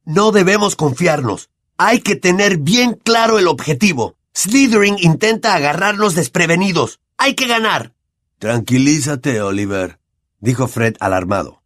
No 0.05 0.33
debemos 0.33 0.77
confiarnos. 0.77 1.51
Hay 1.77 2.01
que 2.01 2.17
tener 2.17 2.59
bien 2.59 2.95
claro 2.95 3.39
el 3.39 3.49
objetivo. 3.49 4.17
Slytherin 4.35 4.97
intenta 4.99 5.55
agarrarnos 5.55 6.15
desprevenidos. 6.15 7.01
Hay 7.19 7.35
que 7.35 7.47
ganar. 7.47 7.95
Tranquilízate, 8.39 9.43
Oliver, 9.43 10.01
dijo 10.41 10.69
Fred 10.69 10.97
alarmado. 11.01 11.63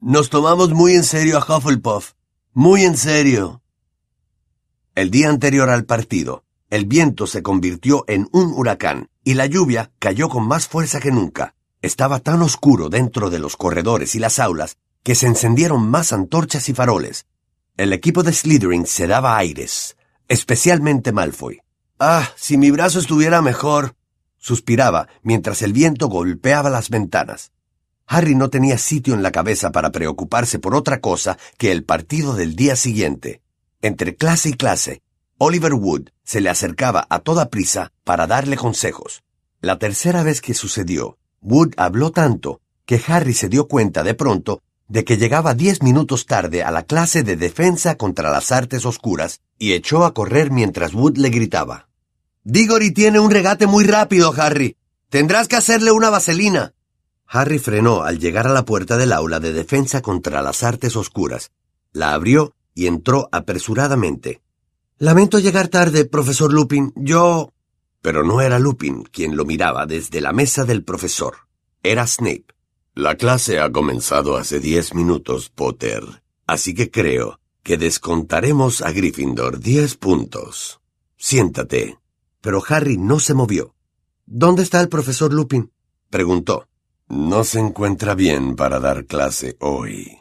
Nos 0.00 0.30
tomamos 0.30 0.70
muy 0.70 0.94
en 0.94 1.04
serio 1.04 1.38
a 1.38 1.56
Hufflepuff. 1.58 2.12
Muy 2.54 2.84
en 2.84 2.96
serio. 2.96 3.62
El 4.94 5.10
día 5.10 5.28
anterior 5.28 5.70
al 5.70 5.84
partido, 5.84 6.44
el 6.70 6.86
viento 6.86 7.26
se 7.26 7.42
convirtió 7.42 8.04
en 8.08 8.28
un 8.32 8.52
huracán 8.52 9.08
y 9.24 9.34
la 9.34 9.46
lluvia 9.46 9.90
cayó 9.98 10.28
con 10.28 10.46
más 10.46 10.68
fuerza 10.68 11.00
que 11.00 11.10
nunca. 11.10 11.54
Estaba 11.80 12.20
tan 12.20 12.42
oscuro 12.42 12.88
dentro 12.88 13.30
de 13.30 13.38
los 13.38 13.56
corredores 13.56 14.14
y 14.14 14.18
las 14.18 14.38
aulas 14.38 14.76
que 15.02 15.14
se 15.14 15.26
encendieron 15.26 15.88
más 15.88 16.12
antorchas 16.12 16.68
y 16.68 16.74
faroles. 16.74 17.26
El 17.78 17.94
equipo 17.94 18.22
de 18.22 18.34
Slytherin 18.34 18.86
se 18.86 19.06
daba 19.06 19.38
aires, 19.38 19.96
especialmente 20.28 21.10
Malfoy. 21.10 21.62
Ah, 21.98 22.30
si 22.36 22.58
mi 22.58 22.70
brazo 22.70 22.98
estuviera 22.98 23.40
mejor, 23.40 23.96
suspiraba 24.36 25.08
mientras 25.22 25.62
el 25.62 25.72
viento 25.72 26.08
golpeaba 26.08 26.68
las 26.68 26.90
ventanas. 26.90 27.50
Harry 28.06 28.34
no 28.34 28.50
tenía 28.50 28.76
sitio 28.76 29.14
en 29.14 29.22
la 29.22 29.32
cabeza 29.32 29.72
para 29.72 29.90
preocuparse 29.90 30.58
por 30.58 30.74
otra 30.74 31.00
cosa 31.00 31.38
que 31.56 31.72
el 31.72 31.82
partido 31.82 32.34
del 32.34 32.56
día 32.56 32.76
siguiente. 32.76 33.40
Entre 33.80 34.16
clase 34.16 34.50
y 34.50 34.52
clase, 34.52 35.00
Oliver 35.38 35.72
Wood 35.72 36.10
se 36.24 36.42
le 36.42 36.50
acercaba 36.50 37.06
a 37.08 37.20
toda 37.20 37.48
prisa 37.48 37.90
para 38.04 38.26
darle 38.26 38.56
consejos. 38.56 39.22
La 39.62 39.78
tercera 39.78 40.22
vez 40.22 40.42
que 40.42 40.52
sucedió, 40.52 41.16
Wood 41.40 41.72
habló 41.78 42.12
tanto 42.12 42.60
que 42.84 43.00
Harry 43.06 43.32
se 43.32 43.48
dio 43.48 43.66
cuenta 43.66 44.02
de 44.02 44.12
pronto 44.12 44.62
de 44.92 45.06
que 45.06 45.16
llegaba 45.16 45.54
diez 45.54 45.82
minutos 45.82 46.26
tarde 46.26 46.62
a 46.62 46.70
la 46.70 46.82
clase 46.82 47.22
de 47.22 47.34
defensa 47.34 47.96
contra 47.96 48.30
las 48.30 48.52
artes 48.52 48.84
oscuras 48.84 49.40
y 49.58 49.72
echó 49.72 50.04
a 50.04 50.12
correr 50.12 50.50
mientras 50.50 50.92
Wood 50.92 51.16
le 51.16 51.30
gritaba. 51.30 51.88
Diggory 52.44 52.92
tiene 52.92 53.18
un 53.18 53.30
regate 53.30 53.66
muy 53.66 53.84
rápido, 53.84 54.34
Harry. 54.36 54.76
Tendrás 55.08 55.48
que 55.48 55.56
hacerle 55.56 55.92
una 55.92 56.10
vaselina. 56.10 56.74
Harry 57.26 57.58
frenó 57.58 58.02
al 58.02 58.18
llegar 58.18 58.46
a 58.46 58.52
la 58.52 58.66
puerta 58.66 58.98
del 58.98 59.14
aula 59.14 59.40
de 59.40 59.54
defensa 59.54 60.02
contra 60.02 60.42
las 60.42 60.62
artes 60.62 60.94
oscuras. 60.94 61.52
La 61.92 62.12
abrió 62.12 62.54
y 62.74 62.86
entró 62.86 63.30
apresuradamente. 63.32 64.42
Lamento 64.98 65.38
llegar 65.38 65.68
tarde, 65.68 66.04
profesor 66.04 66.52
Lupin. 66.52 66.92
Yo... 66.96 67.54
Pero 68.02 68.24
no 68.24 68.42
era 68.42 68.58
Lupin 68.58 69.04
quien 69.04 69.36
lo 69.36 69.46
miraba 69.46 69.86
desde 69.86 70.20
la 70.20 70.34
mesa 70.34 70.66
del 70.66 70.84
profesor. 70.84 71.48
Era 71.82 72.06
Snape. 72.06 72.51
La 72.94 73.16
clase 73.16 73.58
ha 73.58 73.72
comenzado 73.72 74.36
hace 74.36 74.60
diez 74.60 74.94
minutos, 74.94 75.48
Potter. 75.48 76.04
Así 76.46 76.74
que 76.74 76.90
creo 76.90 77.40
que 77.62 77.78
descontaremos 77.78 78.82
a 78.82 78.92
Gryffindor 78.92 79.60
diez 79.60 79.96
puntos. 79.96 80.80
Siéntate. 81.16 81.98
Pero 82.42 82.62
Harry 82.68 82.98
no 82.98 83.18
se 83.18 83.32
movió. 83.32 83.74
¿Dónde 84.26 84.62
está 84.62 84.82
el 84.82 84.90
profesor 84.90 85.32
Lupin? 85.32 85.72
preguntó. 86.10 86.68
No 87.08 87.44
se 87.44 87.60
encuentra 87.60 88.14
bien 88.14 88.56
para 88.56 88.78
dar 88.78 89.06
clase 89.06 89.56
hoy, 89.60 90.18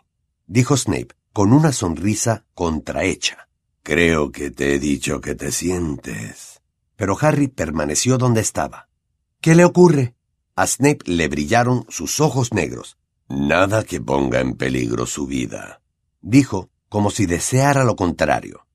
dijo 0.48 0.78
Snape 0.78 1.10
con 1.34 1.52
una 1.52 1.74
sonrisa 1.74 2.46
contrahecha. 2.54 3.50
Creo 3.84 4.32
que 4.32 4.50
te 4.50 4.76
he 4.76 4.80
dicho 4.80 5.20
que 5.20 5.36
te 5.36 5.52
sientes. 5.52 6.62
Pero 6.96 7.18
Harry 7.20 7.48
permaneció 7.48 8.18
donde 8.18 8.42
estaba. 8.42 8.88
¿Qué 9.42 9.56
le 9.56 9.66
ocurre? 9.66 10.16
A 10.56 10.68
Snape 10.68 11.00
le 11.06 11.28
brillaron 11.28 11.86
sus 11.90 12.20
ojos 12.20 12.54
negros. 12.54 12.98
Nada 13.30 13.84
que 13.84 14.02
ponga 14.02 14.42
en 14.42 14.56
peligro 14.56 15.06
su 15.06 15.26
vida, 15.26 15.82
dijo 16.22 16.70
como 16.90 17.10
si 17.10 17.26
deseara 17.26 17.86
lo 17.86 17.96
contrario. 17.96 18.68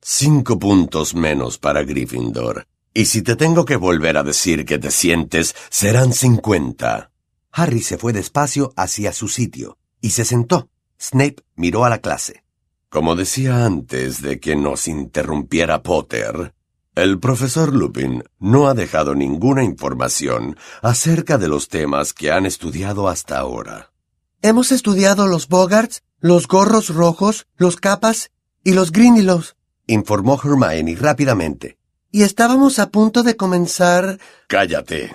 Cinco 0.00 0.56
puntos 0.58 1.16
menos 1.16 1.58
para 1.58 1.82
Gryffindor. 1.82 2.68
Y 2.94 3.06
si 3.06 3.22
te 3.22 3.34
tengo 3.34 3.64
que 3.64 3.74
volver 3.74 4.16
a 4.16 4.22
decir 4.22 4.64
que 4.64 4.78
te 4.78 4.92
sientes, 4.92 5.54
serán 5.68 6.12
cincuenta. 6.12 7.10
Harry 7.50 7.82
se 7.82 7.98
fue 7.98 8.12
despacio 8.12 8.72
hacia 8.76 9.12
su 9.12 9.26
sitio 9.28 9.78
y 10.00 10.10
se 10.10 10.24
sentó. 10.24 10.68
Snape 11.00 11.42
miró 11.56 11.84
a 11.84 11.90
la 11.90 11.98
clase. 11.98 12.44
Como 12.88 13.16
decía 13.16 13.64
antes 13.66 14.22
de 14.22 14.38
que 14.38 14.54
nos 14.54 14.86
interrumpiera 14.86 15.82
Potter, 15.82 16.54
el 16.96 17.20
profesor 17.20 17.74
Lupin 17.74 18.24
no 18.38 18.68
ha 18.68 18.74
dejado 18.74 19.14
ninguna 19.14 19.62
información 19.62 20.56
acerca 20.80 21.36
de 21.36 21.46
los 21.46 21.68
temas 21.68 22.14
que 22.14 22.32
han 22.32 22.46
estudiado 22.46 23.08
hasta 23.08 23.38
ahora. 23.38 23.92
Hemos 24.40 24.72
estudiado 24.72 25.26
los 25.26 25.46
Bogarts, 25.48 26.02
los 26.20 26.48
gorros 26.48 26.88
rojos, 26.88 27.46
los 27.56 27.76
capas 27.76 28.30
y 28.64 28.72
los 28.72 28.92
Grindylows, 28.92 29.56
informó 29.86 30.40
Hermione 30.42 30.96
rápidamente. 30.96 31.76
Y 32.10 32.22
estábamos 32.22 32.78
a 32.78 32.88
punto 32.88 33.22
de 33.22 33.36
comenzar. 33.36 34.18
Cállate, 34.48 35.14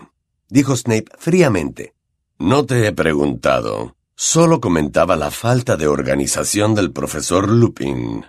dijo 0.49 0.77
Snape 0.77 1.05
fríamente. 1.17 1.95
No 2.37 2.65
te 2.65 2.85
he 2.85 2.91
preguntado. 2.91 3.95
Solo 4.15 4.61
comentaba 4.61 5.15
la 5.15 5.31
falta 5.31 5.77
de 5.77 5.87
organización 5.87 6.75
del 6.75 6.91
profesor 6.91 7.49
Lupin. 7.49 8.25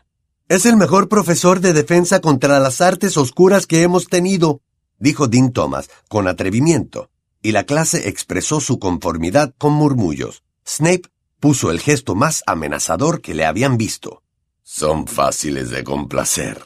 Es 0.48 0.66
el 0.66 0.76
mejor 0.76 1.08
profesor 1.08 1.60
de 1.60 1.72
defensa 1.72 2.20
contra 2.20 2.60
las 2.60 2.80
artes 2.80 3.16
oscuras 3.16 3.66
que 3.66 3.82
hemos 3.82 4.06
tenido, 4.06 4.60
dijo 4.98 5.28
Dean 5.28 5.52
Thomas 5.52 5.88
con 6.08 6.28
atrevimiento, 6.28 7.10
y 7.42 7.52
la 7.52 7.64
clase 7.64 8.08
expresó 8.08 8.60
su 8.60 8.78
conformidad 8.78 9.54
con 9.58 9.72
murmullos. 9.72 10.42
Snape 10.66 11.08
puso 11.40 11.70
el 11.70 11.80
gesto 11.80 12.14
más 12.14 12.42
amenazador 12.46 13.20
que 13.20 13.34
le 13.34 13.46
habían 13.46 13.76
visto. 13.76 14.22
Son 14.62 15.06
fáciles 15.06 15.70
de 15.70 15.84
complacer. 15.84 16.62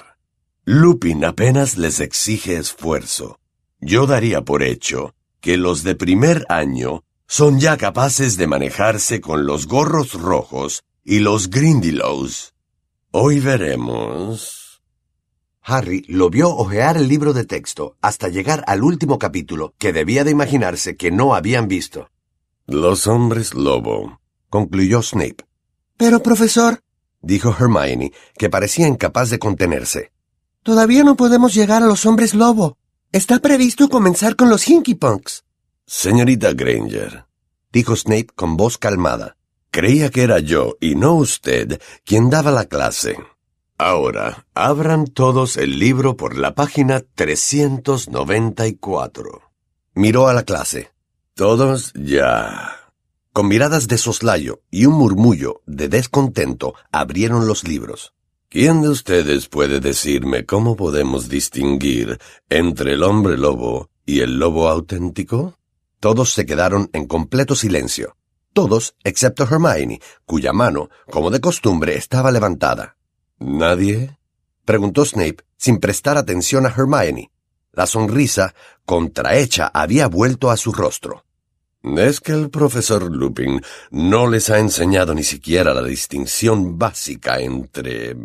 Lupin 0.65 1.25
apenas 1.25 1.79
les 1.79 2.01
exige 2.01 2.57
esfuerzo. 2.57 3.39
Yo 3.81 4.07
daría 4.07 4.43
por 4.43 4.63
hecho 4.63 5.15
que 5.41 5.57
los 5.57 5.85
de 5.85 5.95
primer 5.95 6.45
año 6.49 7.05
son 7.29 7.61
ya 7.61 7.77
capaces 7.77 8.37
de 8.37 8.49
manejarse 8.49 9.21
con 9.21 9.47
los 9.47 9.67
gorros 9.67 10.15
rojos 10.15 10.83
y 11.05 11.21
los 11.21 11.51
Grindylows. 11.51 12.56
Hoy 13.19 13.41
veremos. 13.41 14.83
Harry 15.63 16.05
lo 16.07 16.29
vio 16.29 16.55
hojear 16.55 16.99
el 16.99 17.09
libro 17.09 17.33
de 17.33 17.47
texto 17.47 17.97
hasta 18.03 18.29
llegar 18.29 18.63
al 18.67 18.83
último 18.83 19.19
capítulo 19.19 19.73
que 19.79 19.95
debía 19.95 20.23
de 20.23 20.33
imaginarse 20.33 20.99
que 20.99 21.11
no 21.11 21.35
habían 21.35 21.67
visto. 21.67 22.11
Los 22.67 23.07
hombres 23.07 23.55
lobo, 23.55 24.21
concluyó 24.51 25.01
Snape. 25.01 25.47
Pero, 25.97 26.23
profesor, 26.23 26.83
dijo 27.23 27.57
Hermione, 27.59 28.13
que 28.37 28.51
parecía 28.51 28.87
incapaz 28.87 29.31
de 29.31 29.39
contenerse. 29.39 30.13
Todavía 30.63 31.03
no 31.03 31.17
podemos 31.17 31.55
llegar 31.55 31.83
a 31.83 31.87
los 31.87 32.05
hombres 32.05 32.35
lobo. 32.35 32.77
Está 33.13 33.39
previsto 33.39 33.89
comenzar 33.89 34.37
con 34.37 34.51
los 34.51 34.69
Hinkypunks. 34.69 35.43
Señorita 35.87 36.53
Granger, 36.53 37.25
dijo 37.73 37.97
Snape 37.97 38.29
con 38.35 38.59
voz 38.59 38.77
calmada. 38.77 39.39
Creía 39.77 40.09
que 40.09 40.23
era 40.23 40.39
yo 40.39 40.79
y 40.81 40.95
no 40.95 41.17
usted 41.17 41.83
quien 42.03 42.31
daba 42.31 42.51
la 42.51 42.65
clase. 42.65 43.19
Ahora, 43.77 44.47
abran 44.55 45.07
todos 45.07 45.59
el 45.59 45.79
libro 45.79 46.17
por 46.17 46.39
la 46.39 46.55
página 46.55 47.03
394. 47.15 49.43
Miró 49.95 50.29
a 50.29 50.33
la 50.33 50.45
clase. 50.45 50.93
Todos 51.35 51.93
ya. 51.93 52.91
Con 53.35 53.49
miradas 53.49 53.87
de 53.87 53.99
soslayo 53.99 54.63
y 54.71 54.87
un 54.87 54.95
murmullo 54.95 55.61
de 55.67 55.91
descontento 55.91 56.73
abrieron 56.91 57.47
los 57.47 57.69
libros. 57.69 58.15
¿Quién 58.49 58.81
de 58.81 58.89
ustedes 58.89 59.47
puede 59.47 59.81
decirme 59.81 60.47
cómo 60.47 60.75
podemos 60.75 61.29
distinguir 61.29 62.19
entre 62.49 62.95
el 62.95 63.03
hombre 63.03 63.37
lobo 63.37 63.91
y 64.07 64.21
el 64.21 64.39
lobo 64.39 64.71
auténtico? 64.71 65.59
Todos 66.01 66.33
se 66.33 66.47
quedaron 66.47 66.89
en 66.95 67.07
completo 67.07 67.55
silencio. 67.55 68.17
Todos, 68.57 68.95
excepto 69.05 69.45
Hermione, 69.45 70.01
cuya 70.25 70.55
mano, 70.55 70.89
como 71.11 71.31
de 71.31 71.43
costumbre, 71.43 71.99
estaba 71.99 72.33
levantada. 72.33 72.97
¿Nadie? 73.39 74.17
preguntó 74.65 75.05
Snape, 75.05 75.45
sin 75.59 75.77
prestar 75.77 76.17
atención 76.17 76.65
a 76.65 76.71
Hermione. 76.71 77.31
La 77.73 77.87
sonrisa, 77.87 78.55
contrahecha, 78.87 79.71
había 79.75 80.07
vuelto 80.07 80.51
a 80.51 80.57
su 80.57 80.73
rostro. 80.73 81.27
Es 81.83 82.23
que 82.23 82.33
el 82.33 82.49
profesor 82.49 83.15
Lupin 83.15 83.61
no 83.91 84.27
les 84.27 84.49
ha 84.49 84.59
enseñado 84.59 85.15
ni 85.15 85.23
siquiera 85.23 85.75
la 85.75 85.83
distinción 85.83 86.79
básica 86.79 87.39
entre... 87.41 88.17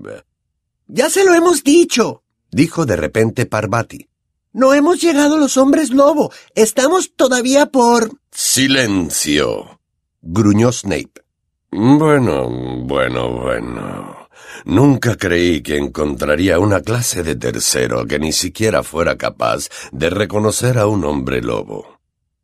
Ya 0.87 1.09
se 1.09 1.25
lo 1.25 1.33
hemos 1.33 1.61
dicho, 1.61 2.23
dijo 2.49 2.85
de 2.85 2.95
repente 2.95 3.47
Parvati. 3.47 4.07
No 4.53 4.73
hemos 4.73 5.01
llegado 5.01 5.35
los 5.35 5.57
hombres 5.57 5.89
lobo. 5.89 6.31
Estamos 6.55 7.17
todavía 7.17 7.65
por... 7.65 8.17
Silencio. 8.31 9.80
Gruñó 10.21 10.71
Snape. 10.71 11.23
Bueno, 11.71 12.49
bueno, 12.85 13.31
bueno. 13.31 14.27
Nunca 14.65 15.15
creí 15.15 15.61
que 15.61 15.77
encontraría 15.77 16.59
una 16.59 16.81
clase 16.81 17.23
de 17.23 17.35
tercero 17.35 18.05
que 18.05 18.19
ni 18.19 18.31
siquiera 18.31 18.83
fuera 18.83 19.17
capaz 19.17 19.69
de 19.91 20.09
reconocer 20.09 20.77
a 20.77 20.87
un 20.87 21.03
hombre 21.05 21.41
lobo. 21.41 21.99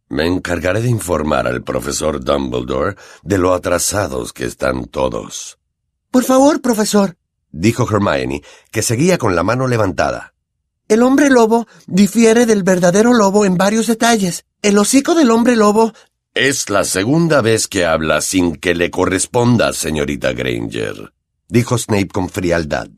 Me 0.10 0.26
encargaré 0.26 0.82
de 0.82 0.90
informar 0.90 1.48
al 1.48 1.64
profesor 1.64 2.24
Dumbledore 2.24 2.96
de 3.24 3.38
lo 3.38 3.54
atrasados 3.54 4.32
que 4.32 4.46
están 4.46 4.86
todos. 4.86 5.60
Por 6.12 6.24
favor, 6.24 6.62
profesor, 6.62 7.18
dijo 7.52 7.88
Hermione, 7.90 8.42
que 8.72 8.82
seguía 8.82 9.18
con 9.18 9.36
la 9.36 9.44
mano 9.44 9.68
levantada. 9.68 10.34
El 10.88 11.04
hombre 11.04 11.30
lobo 11.30 11.68
difiere 11.86 12.46
del 12.46 12.64
verdadero 12.64 13.14
lobo 13.14 13.44
en 13.44 13.58
varios 13.58 13.88
detalles. 13.88 14.46
El 14.62 14.78
hocico 14.78 15.16
del 15.16 15.32
hombre 15.32 15.58
lobo. 15.58 15.92
Es 16.40 16.70
la 16.70 16.84
segunda 16.84 17.42
vez 17.42 17.68
que 17.68 17.84
habla 17.84 18.22
sin 18.22 18.58
que 18.58 18.76
le 18.76 18.92
corresponda, 18.92 19.74
señorita 19.74 20.34
Granger, 20.34 21.12
dijo 21.48 21.80
Snape 21.80 22.10
con 22.10 22.30
frialdad. 22.30 22.90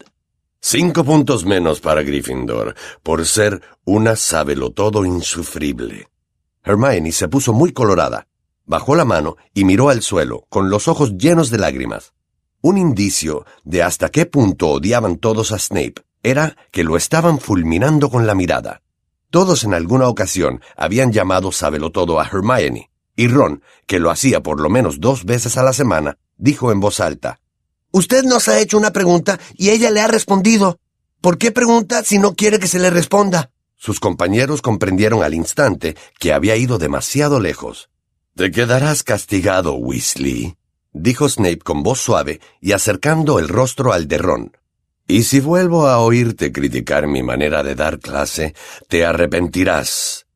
Cinco 0.60 1.06
puntos 1.06 1.46
menos 1.46 1.80
para 1.80 2.04
Gryffindor, 2.04 2.76
por 3.02 3.26
ser 3.26 3.62
una 3.86 4.18
sábelo-todo 4.18 5.06
insufrible. 5.06 6.10
Hermione 6.66 7.14
se 7.14 7.30
puso 7.30 7.54
muy 7.54 7.72
colorada, 7.72 8.28
bajó 8.66 8.94
la 8.94 9.06
mano 9.06 9.38
y 9.54 9.64
miró 9.64 9.88
al 9.88 10.02
suelo, 10.02 10.46
con 10.50 10.70
los 10.70 10.90
ojos 10.90 11.18
llenos 11.18 11.50
de 11.50 11.60
lágrimas. 11.60 12.12
Un 12.60 12.78
indicio 12.78 13.46
de 13.64 13.84
hasta 13.84 14.10
qué 14.10 14.26
punto 14.26 14.68
odiaban 14.68 15.16
todos 15.16 15.54
a 15.54 15.60
Snape 15.60 16.04
era 16.24 16.58
que 16.72 16.84
lo 16.84 16.98
estaban 16.98 17.40
fulminando 17.40 18.10
con 18.10 18.28
la 18.28 18.36
mirada. 18.36 18.82
Todos 19.30 19.64
en 19.64 19.74
alguna 19.74 20.10
ocasión 20.10 20.60
habían 20.76 21.14
llamado 21.14 21.52
todo 21.94 22.20
a 22.20 22.26
Hermione, 22.26 22.89
y 23.20 23.28
Ron, 23.28 23.62
que 23.86 24.00
lo 24.00 24.12
hacía 24.12 24.42
por 24.42 24.62
lo 24.62 24.70
menos 24.70 25.02
dos 25.02 25.26
veces 25.26 25.58
a 25.58 25.64
la 25.64 25.74
semana, 25.74 26.18
dijo 26.38 26.72
en 26.72 26.80
voz 26.80 27.02
alta, 27.02 27.42
Usted 27.92 28.24
nos 28.24 28.48
ha 28.48 28.62
hecho 28.62 28.78
una 28.78 28.94
pregunta 28.94 29.42
y 29.58 29.72
ella 29.72 29.92
le 29.92 30.00
ha 30.00 30.08
respondido. 30.08 30.80
¿Por 31.20 31.38
qué 31.38 31.52
pregunta 31.52 32.02
si 32.06 32.18
no 32.18 32.34
quiere 32.36 32.60
que 32.60 32.68
se 32.68 32.80
le 32.80 32.90
responda? 32.90 33.52
Sus 33.76 34.00
compañeros 34.00 34.62
comprendieron 34.62 35.22
al 35.22 35.34
instante 35.34 35.98
que 36.18 36.32
había 36.32 36.56
ido 36.56 36.78
demasiado 36.78 37.42
lejos. 37.42 37.90
Te 38.36 38.52
quedarás 38.52 39.04
castigado, 39.04 39.74
Weasley, 39.74 40.56
dijo 40.94 41.28
Snape 41.28 41.60
con 41.60 41.84
voz 41.84 42.00
suave 42.00 42.40
y 42.62 42.72
acercando 42.72 43.38
el 43.38 43.50
rostro 43.50 43.92
al 43.92 44.08
de 44.08 44.18
Ron. 44.18 44.58
Y 45.10 45.24
si 45.24 45.42
vuelvo 45.42 45.88
a 45.88 46.00
oírte 46.00 46.54
criticar 46.54 47.08
mi 47.08 47.22
manera 47.22 47.64
de 47.64 47.76
dar 47.76 48.00
clase, 48.00 48.56
te 48.88 49.04
arrepentirás. 49.04 50.29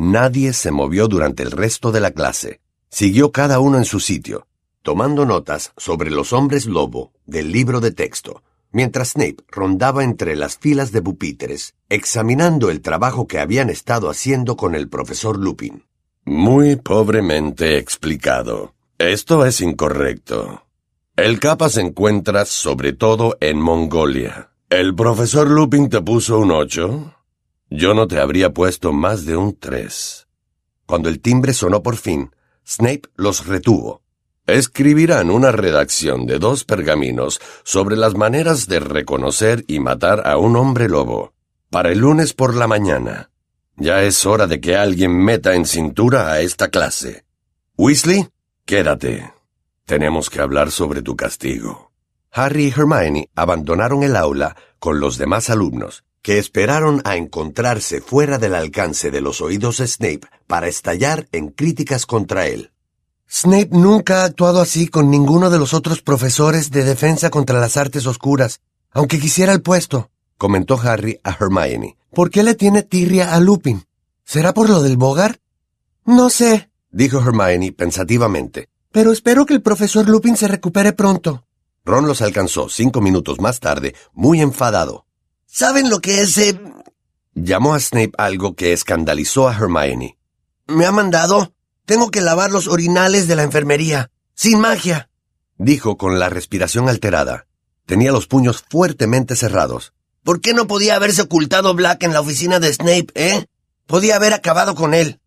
Nadie 0.00 0.52
se 0.52 0.70
movió 0.70 1.08
durante 1.08 1.42
el 1.42 1.50
resto 1.50 1.92
de 1.92 2.00
la 2.00 2.12
clase. 2.12 2.60
Siguió 2.88 3.32
cada 3.32 3.60
uno 3.60 3.78
en 3.78 3.84
su 3.84 4.00
sitio, 4.00 4.46
tomando 4.82 5.26
notas 5.26 5.72
sobre 5.76 6.10
los 6.10 6.32
hombres 6.32 6.66
lobo 6.66 7.12
del 7.26 7.52
libro 7.52 7.80
de 7.80 7.90
texto 7.90 8.42
mientras 8.72 9.10
Snape 9.10 9.36
rondaba 9.50 10.04
entre 10.04 10.36
las 10.36 10.58
filas 10.58 10.92
de 10.92 11.02
pupitres, 11.02 11.74
examinando 11.88 12.70
el 12.70 12.80
trabajo 12.80 13.26
que 13.26 13.38
habían 13.38 13.70
estado 13.70 14.10
haciendo 14.10 14.56
con 14.56 14.74
el 14.74 14.88
profesor 14.88 15.38
Lupin. 15.38 15.84
Muy 16.24 16.76
pobremente 16.76 17.78
explicado. 17.78 18.74
Esto 18.98 19.46
es 19.46 19.60
incorrecto. 19.60 20.64
El 21.16 21.40
capa 21.40 21.68
se 21.68 21.80
encuentra 21.80 22.44
sobre 22.44 22.92
todo 22.92 23.36
en 23.40 23.58
Mongolia. 23.58 24.50
¿El 24.68 24.94
profesor 24.94 25.48
Lupin 25.48 25.88
te 25.88 26.00
puso 26.02 26.38
un 26.38 26.50
ocho? 26.50 27.14
Yo 27.70 27.94
no 27.94 28.08
te 28.08 28.20
habría 28.20 28.52
puesto 28.52 28.92
más 28.92 29.24
de 29.24 29.36
un 29.36 29.58
tres. 29.58 30.26
Cuando 30.86 31.08
el 31.08 31.20
timbre 31.20 31.52
sonó 31.52 31.82
por 31.82 31.96
fin, 31.96 32.30
Snape 32.64 33.02
los 33.16 33.46
retuvo 33.46 34.02
escribirán 34.48 35.30
una 35.30 35.52
redacción 35.52 36.26
de 36.26 36.38
dos 36.38 36.64
pergaminos 36.64 37.38
sobre 37.64 37.96
las 37.96 38.14
maneras 38.14 38.66
de 38.66 38.80
reconocer 38.80 39.64
y 39.68 39.78
matar 39.78 40.26
a 40.26 40.38
un 40.38 40.56
hombre 40.56 40.88
lobo, 40.88 41.34
para 41.70 41.90
el 41.92 41.98
lunes 41.98 42.32
por 42.32 42.54
la 42.56 42.66
mañana. 42.66 43.30
Ya 43.76 44.02
es 44.02 44.24
hora 44.24 44.46
de 44.46 44.60
que 44.60 44.74
alguien 44.74 45.12
meta 45.22 45.54
en 45.54 45.66
cintura 45.66 46.32
a 46.32 46.40
esta 46.40 46.68
clase. 46.68 47.24
Weasley, 47.76 48.28
quédate. 48.64 49.34
Tenemos 49.84 50.30
que 50.30 50.40
hablar 50.40 50.70
sobre 50.70 51.02
tu 51.02 51.14
castigo. 51.14 51.92
Harry 52.32 52.66
y 52.66 52.68
Hermione 52.70 53.28
abandonaron 53.34 54.02
el 54.02 54.16
aula 54.16 54.56
con 54.78 54.98
los 54.98 55.18
demás 55.18 55.50
alumnos, 55.50 56.04
que 56.22 56.38
esperaron 56.38 57.00
a 57.04 57.16
encontrarse 57.16 58.00
fuera 58.00 58.38
del 58.38 58.54
alcance 58.54 59.10
de 59.10 59.20
los 59.20 59.40
oídos 59.40 59.78
de 59.78 59.86
Snape 59.86 60.20
para 60.46 60.68
estallar 60.68 61.28
en 61.32 61.48
críticas 61.48 62.06
contra 62.06 62.46
él. 62.46 62.72
Snape 63.30 63.68
nunca 63.72 64.22
ha 64.22 64.24
actuado 64.24 64.60
así 64.60 64.88
con 64.88 65.10
ninguno 65.10 65.50
de 65.50 65.58
los 65.58 65.74
otros 65.74 66.00
profesores 66.00 66.70
de 66.70 66.84
defensa 66.84 67.30
contra 67.30 67.60
las 67.60 67.76
artes 67.76 68.06
oscuras, 68.06 68.60
aunque 68.90 69.20
quisiera 69.20 69.52
el 69.52 69.62
puesto, 69.62 70.10
comentó 70.38 70.80
Harry 70.80 71.20
a 71.24 71.36
Hermione. 71.38 71.96
¿Por 72.12 72.30
qué 72.30 72.42
le 72.42 72.54
tiene 72.54 72.82
tirria 72.82 73.34
a 73.34 73.40
Lupin? 73.40 73.84
¿Será 74.24 74.54
por 74.54 74.70
lo 74.70 74.82
del 74.82 74.96
Bogart? 74.96 75.40
No 76.06 76.30
sé, 76.30 76.70
dijo 76.90 77.18
Hermione 77.18 77.72
pensativamente. 77.72 78.70
Pero 78.90 79.12
espero 79.12 79.44
que 79.44 79.54
el 79.54 79.62
profesor 79.62 80.08
Lupin 80.08 80.36
se 80.36 80.48
recupere 80.48 80.94
pronto. 80.94 81.44
Ron 81.84 82.06
los 82.06 82.22
alcanzó 82.22 82.68
cinco 82.68 83.00
minutos 83.00 83.40
más 83.40 83.60
tarde, 83.60 83.94
muy 84.12 84.40
enfadado. 84.40 85.06
¿Saben 85.50 85.88
lo 85.88 86.00
que 86.00 86.20
es? 86.20 86.36
Eh? 86.38 86.60
Llamó 87.34 87.74
a 87.74 87.80
Snape 87.80 88.12
algo 88.18 88.54
que 88.54 88.72
escandalizó 88.72 89.48
a 89.48 89.54
Hermione. 89.54 90.18
Me 90.66 90.84
ha 90.84 90.92
mandado. 90.92 91.54
Tengo 91.86 92.10
que 92.10 92.20
lavar 92.20 92.52
los 92.52 92.68
orinales 92.68 93.26
de 93.26 93.34
la 93.34 93.44
enfermería. 93.44 94.10
Sin 94.34 94.60
magia. 94.60 95.08
Dijo 95.56 95.96
con 95.96 96.18
la 96.18 96.28
respiración 96.28 96.88
alterada. 96.88 97.46
Tenía 97.86 98.12
los 98.12 98.26
puños 98.26 98.62
fuertemente 98.68 99.34
cerrados. 99.34 99.94
¿Por 100.22 100.42
qué 100.42 100.52
no 100.52 100.66
podía 100.66 100.96
haberse 100.96 101.22
ocultado 101.22 101.74
Black 101.74 102.02
en 102.02 102.12
la 102.12 102.20
oficina 102.20 102.60
de 102.60 102.72
Snape, 102.72 103.06
eh? 103.14 103.46
Podía 103.86 104.16
haber 104.16 104.34
acabado 104.34 104.74
con 104.74 104.92
él. 104.92 105.18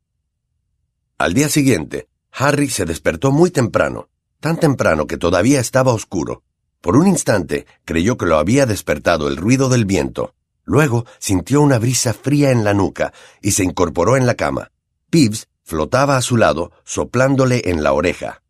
Al 1.18 1.34
día 1.34 1.50
siguiente, 1.50 2.08
Harry 2.32 2.70
se 2.70 2.86
despertó 2.86 3.32
muy 3.32 3.50
temprano, 3.50 4.10
tan 4.40 4.58
temprano 4.58 5.08
que 5.08 5.18
todavía 5.18 5.60
estaba 5.60 5.92
oscuro. 5.92 6.44
Por 6.82 6.98
un 6.98 7.08
instante 7.08 7.67
creyó 7.86 8.17
que 8.17 8.26
lo 8.26 8.38
había 8.38 8.65
despertado 8.65 9.28
el 9.28 9.38
ruido 9.38 9.70
del 9.70 9.86
viento. 9.86 10.34
Luego 10.63 11.06
sintió 11.20 11.62
una 11.62 11.80
brisa 11.80 12.13
fría 12.13 12.52
en 12.52 12.63
la 12.63 12.74
nuca 12.74 13.13
y 13.41 13.52
se 13.52 13.63
incorporó 13.63 14.17
en 14.17 14.26
la 14.26 14.36
cama. 14.36 14.72
Peeves 15.10 15.48
flotaba 15.63 16.17
a 16.17 16.22
su 16.22 16.38
lado, 16.38 16.72
soplándole 16.84 17.62
en 17.65 17.84
la 17.84 17.94
oreja. 17.94 18.41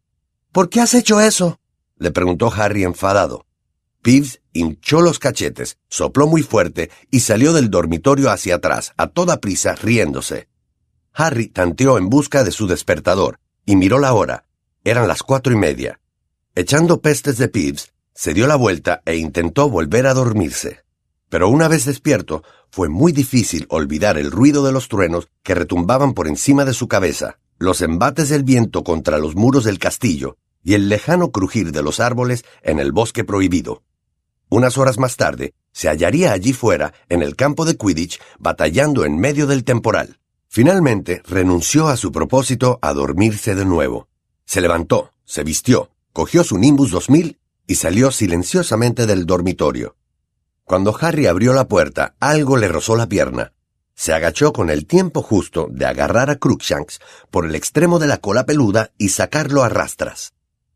¿Por 0.51 0.69
qué 0.69 0.81
has 0.81 0.93
hecho 0.93 1.19
eso? 1.19 1.59
le 1.97 2.11
preguntó 2.11 2.51
Harry 2.51 2.83
enfadado. 2.83 3.45
Peeves 4.01 4.41
hinchó 4.53 5.01
los 5.01 5.19
cachetes, 5.19 5.77
sopló 5.87 6.25
muy 6.25 6.41
fuerte 6.41 6.89
y 7.11 7.19
salió 7.19 7.53
del 7.53 7.69
dormitorio 7.69 8.31
hacia 8.31 8.55
atrás, 8.55 8.93
a 8.97 9.07
toda 9.07 9.39
prisa, 9.39 9.75
riéndose. 9.75 10.47
Harry 11.13 11.47
tanteó 11.47 11.97
en 11.97 12.09
busca 12.09 12.43
de 12.43 12.51
su 12.51 12.65
despertador 12.65 13.39
y 13.65 13.75
miró 13.75 13.99
la 13.99 14.13
hora. 14.13 14.45
Eran 14.83 15.07
las 15.07 15.21
cuatro 15.21 15.53
y 15.53 15.57
media. 15.57 15.99
Echando 16.55 17.01
pestes 17.01 17.37
de 17.37 17.47
Peeves, 17.47 17.90
se 18.21 18.35
dio 18.35 18.45
la 18.45 18.55
vuelta 18.55 19.01
e 19.07 19.15
intentó 19.15 19.67
volver 19.67 20.05
a 20.05 20.13
dormirse. 20.13 20.81
Pero 21.27 21.49
una 21.49 21.67
vez 21.67 21.85
despierto, 21.85 22.43
fue 22.69 22.87
muy 22.87 23.13
difícil 23.13 23.65
olvidar 23.67 24.19
el 24.19 24.29
ruido 24.29 24.63
de 24.63 24.71
los 24.71 24.89
truenos 24.89 25.27
que 25.41 25.55
retumbaban 25.55 26.13
por 26.13 26.27
encima 26.27 26.63
de 26.63 26.75
su 26.75 26.87
cabeza, 26.87 27.39
los 27.57 27.81
embates 27.81 28.29
del 28.29 28.43
viento 28.43 28.83
contra 28.83 29.17
los 29.17 29.33
muros 29.33 29.63
del 29.63 29.79
castillo 29.79 30.37
y 30.63 30.75
el 30.75 30.87
lejano 30.87 31.31
crujir 31.31 31.71
de 31.71 31.81
los 31.81 31.99
árboles 31.99 32.45
en 32.61 32.77
el 32.77 32.91
bosque 32.91 33.23
prohibido. 33.23 33.81
Unas 34.49 34.77
horas 34.77 34.99
más 34.99 35.17
tarde, 35.17 35.55
se 35.71 35.89
hallaría 35.89 36.31
allí 36.31 36.53
fuera, 36.53 36.93
en 37.09 37.23
el 37.23 37.35
campo 37.35 37.65
de 37.65 37.75
Quidditch, 37.75 38.21
batallando 38.37 39.03
en 39.03 39.17
medio 39.17 39.47
del 39.47 39.63
temporal. 39.63 40.19
Finalmente, 40.47 41.23
renunció 41.27 41.87
a 41.87 41.97
su 41.97 42.11
propósito 42.11 42.77
a 42.83 42.93
dormirse 42.93 43.55
de 43.55 43.65
nuevo. 43.65 44.09
Se 44.45 44.61
levantó, 44.61 45.11
se 45.25 45.43
vistió, 45.43 45.89
cogió 46.13 46.43
su 46.43 46.59
Nimbus 46.59 46.91
2000 46.91 47.39
y 47.67 47.75
salió 47.75 48.11
silenciosamente 48.11 49.05
del 49.05 49.25
dormitorio. 49.25 49.95
Cuando 50.63 50.95
Harry 50.99 51.27
abrió 51.27 51.53
la 51.53 51.67
puerta, 51.67 52.15
algo 52.19 52.57
le 52.57 52.67
rozó 52.67 52.95
la 52.95 53.07
pierna. 53.07 53.53
Se 53.93 54.13
agachó 54.13 54.53
con 54.53 54.69
el 54.69 54.87
tiempo 54.87 55.21
justo 55.21 55.67
de 55.69 55.85
agarrar 55.85 56.29
a 56.29 56.37
Crookshanks 56.37 56.99
por 57.29 57.45
el 57.45 57.55
extremo 57.55 57.99
de 57.99 58.07
la 58.07 58.17
cola 58.17 58.45
peluda 58.45 58.91
y 58.97 59.09
sacarlo 59.09 59.63
a 59.63 59.69
rastras. 59.69 60.33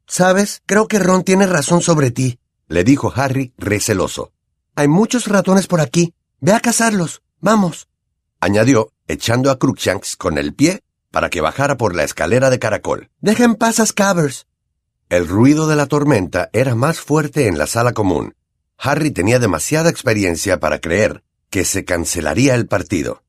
Sabes, 0.08 0.62
creo 0.66 0.88
que 0.88 1.00
Ron 1.00 1.24
tiene 1.24 1.48
razón 1.48 1.82
sobre 1.82 2.12
ti, 2.12 2.40
le 2.68 2.84
dijo 2.84 3.12
Harry 3.16 3.54
receloso. 3.58 4.32
Hay 4.76 4.88
muchos 4.88 5.28
ratones 5.28 5.68
por 5.68 5.82
aquí. 5.82 6.14
Ve 6.42 6.52
a 6.52 6.60
cazarlos. 6.60 7.24
Vamos. 7.40 7.88
Añadió, 8.42 8.92
echando 9.08 9.50
a 9.50 9.58
Crookshanks 9.58 10.16
con 10.18 10.38
el 10.38 10.54
pie 10.54 10.82
para 11.12 11.30
que 11.30 11.40
bajara 11.40 11.78
por 11.78 11.96
la 11.96 12.04
escalera 12.04 12.50
de 12.50 12.60
caracol. 12.60 13.10
Dejen 13.22 13.52
en 13.52 13.56
paz. 13.56 13.80
El 15.10 15.28
ruido 15.28 15.68
de 15.68 15.76
la 15.76 15.86
tormenta 15.86 16.50
era 16.52 16.74
más 16.74 17.00
fuerte 17.00 17.48
en 17.48 17.60
la 17.60 17.68
sala 17.68 17.94
común. 17.94 18.34
Harry 18.78 19.12
tenía 19.12 19.38
demasiada 19.38 19.92
experiencia 19.92 20.60
para 20.60 20.80
creer 20.80 21.24
que 21.52 21.64
se 21.64 21.86
cancelaría 21.86 22.56
el 22.56 22.66
partido. 22.66 23.22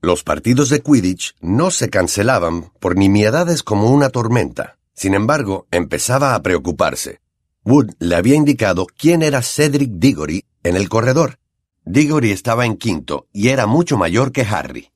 Los 0.00 0.24
partidos 0.24 0.68
de 0.68 0.80
Quidditch 0.80 1.36
no 1.40 1.70
se 1.70 1.90
cancelaban 1.90 2.72
por 2.80 2.96
nimiedades 2.96 3.62
como 3.62 3.92
una 3.92 4.08
tormenta. 4.08 4.78
Sin 4.94 5.14
embargo, 5.14 5.68
empezaba 5.70 6.34
a 6.34 6.42
preocuparse. 6.42 7.20
Wood 7.64 7.92
le 8.00 8.16
había 8.16 8.34
indicado 8.34 8.86
quién 8.98 9.22
era 9.22 9.42
Cedric 9.42 9.92
Diggory 9.92 10.44
en 10.64 10.74
el 10.74 10.88
corredor. 10.88 11.38
Diggory 11.84 12.32
estaba 12.32 12.66
en 12.66 12.76
quinto 12.76 13.28
y 13.32 13.50
era 13.50 13.66
mucho 13.66 13.96
mayor 13.96 14.32
que 14.32 14.42
Harry. 14.42 14.90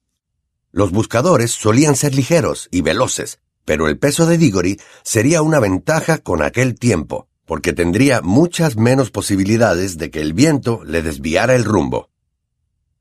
Los 0.73 0.91
buscadores 0.91 1.53
solían 1.53 1.95
ser 1.95 2.17
ligeros 2.17 2.69
y 2.73 2.83
veloces, 2.83 3.39
pero 3.67 3.89
el 3.89 3.99
peso 3.99 4.25
de 4.25 4.39
Diggory 4.39 4.81
sería 5.03 5.43
una 5.43 5.61
ventaja 5.61 6.19
con 6.19 6.41
aquel 6.41 6.79
tiempo, 6.79 7.29
porque 7.45 7.75
tendría 7.75 8.23
muchas 8.23 8.77
menos 8.77 9.11
posibilidades 9.11 9.99
de 9.99 10.11
que 10.11 10.23
el 10.23 10.33
viento 10.33 10.83
le 10.85 11.03
desviara 11.03 11.55
el 11.55 11.65
rumbo. 11.65 12.09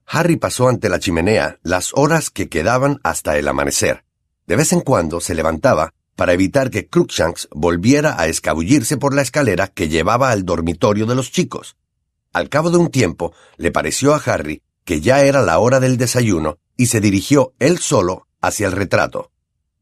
Harry 0.08 0.36
pasó 0.36 0.68
ante 0.68 0.90
la 0.90 1.00
chimenea 1.00 1.60
las 1.64 1.92
horas 1.94 2.30
que 2.30 2.50
quedaban 2.50 3.00
hasta 3.04 3.38
el 3.38 3.48
amanecer. 3.48 4.04
De 4.48 4.56
vez 4.56 4.74
en 4.74 4.82
cuando 4.82 5.22
se 5.22 5.36
levantaba 5.36 5.94
para 6.16 6.34
evitar 6.34 6.70
que 6.70 6.88
Crookshanks 6.88 7.48
volviera 7.52 8.20
a 8.20 8.28
escabullirse 8.28 8.98
por 8.98 9.14
la 9.14 9.22
escalera 9.22 9.68
que 9.68 9.88
llevaba 9.88 10.32
al 10.32 10.46
dormitorio 10.46 11.06
de 11.06 11.16
los 11.16 11.32
chicos. 11.32 11.76
Al 12.34 12.50
cabo 12.50 12.72
de 12.72 12.78
un 12.78 12.90
tiempo, 12.90 13.34
le 13.58 13.72
pareció 13.72 14.14
a 14.14 14.18
Harry 14.18 14.62
que 14.84 15.02
ya 15.02 15.22
era 15.22 15.42
la 15.42 15.60
hora 15.60 15.80
del 15.80 15.98
desayuno 15.98 16.58
y 16.78 16.88
se 16.88 17.02
dirigió 17.02 17.54
él 17.60 17.80
solo 17.80 18.28
hacia 18.42 18.68
el 18.68 18.74
retrato. 18.74 19.32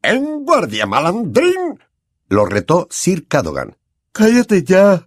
¡En 0.04 0.44
guardia, 0.44 0.84
malandrín! 0.84 1.80
lo 2.28 2.44
retó 2.44 2.86
Sir 2.90 3.26
Cadogan. 3.26 3.78
Cállate 4.12 4.62
ya, 4.62 5.06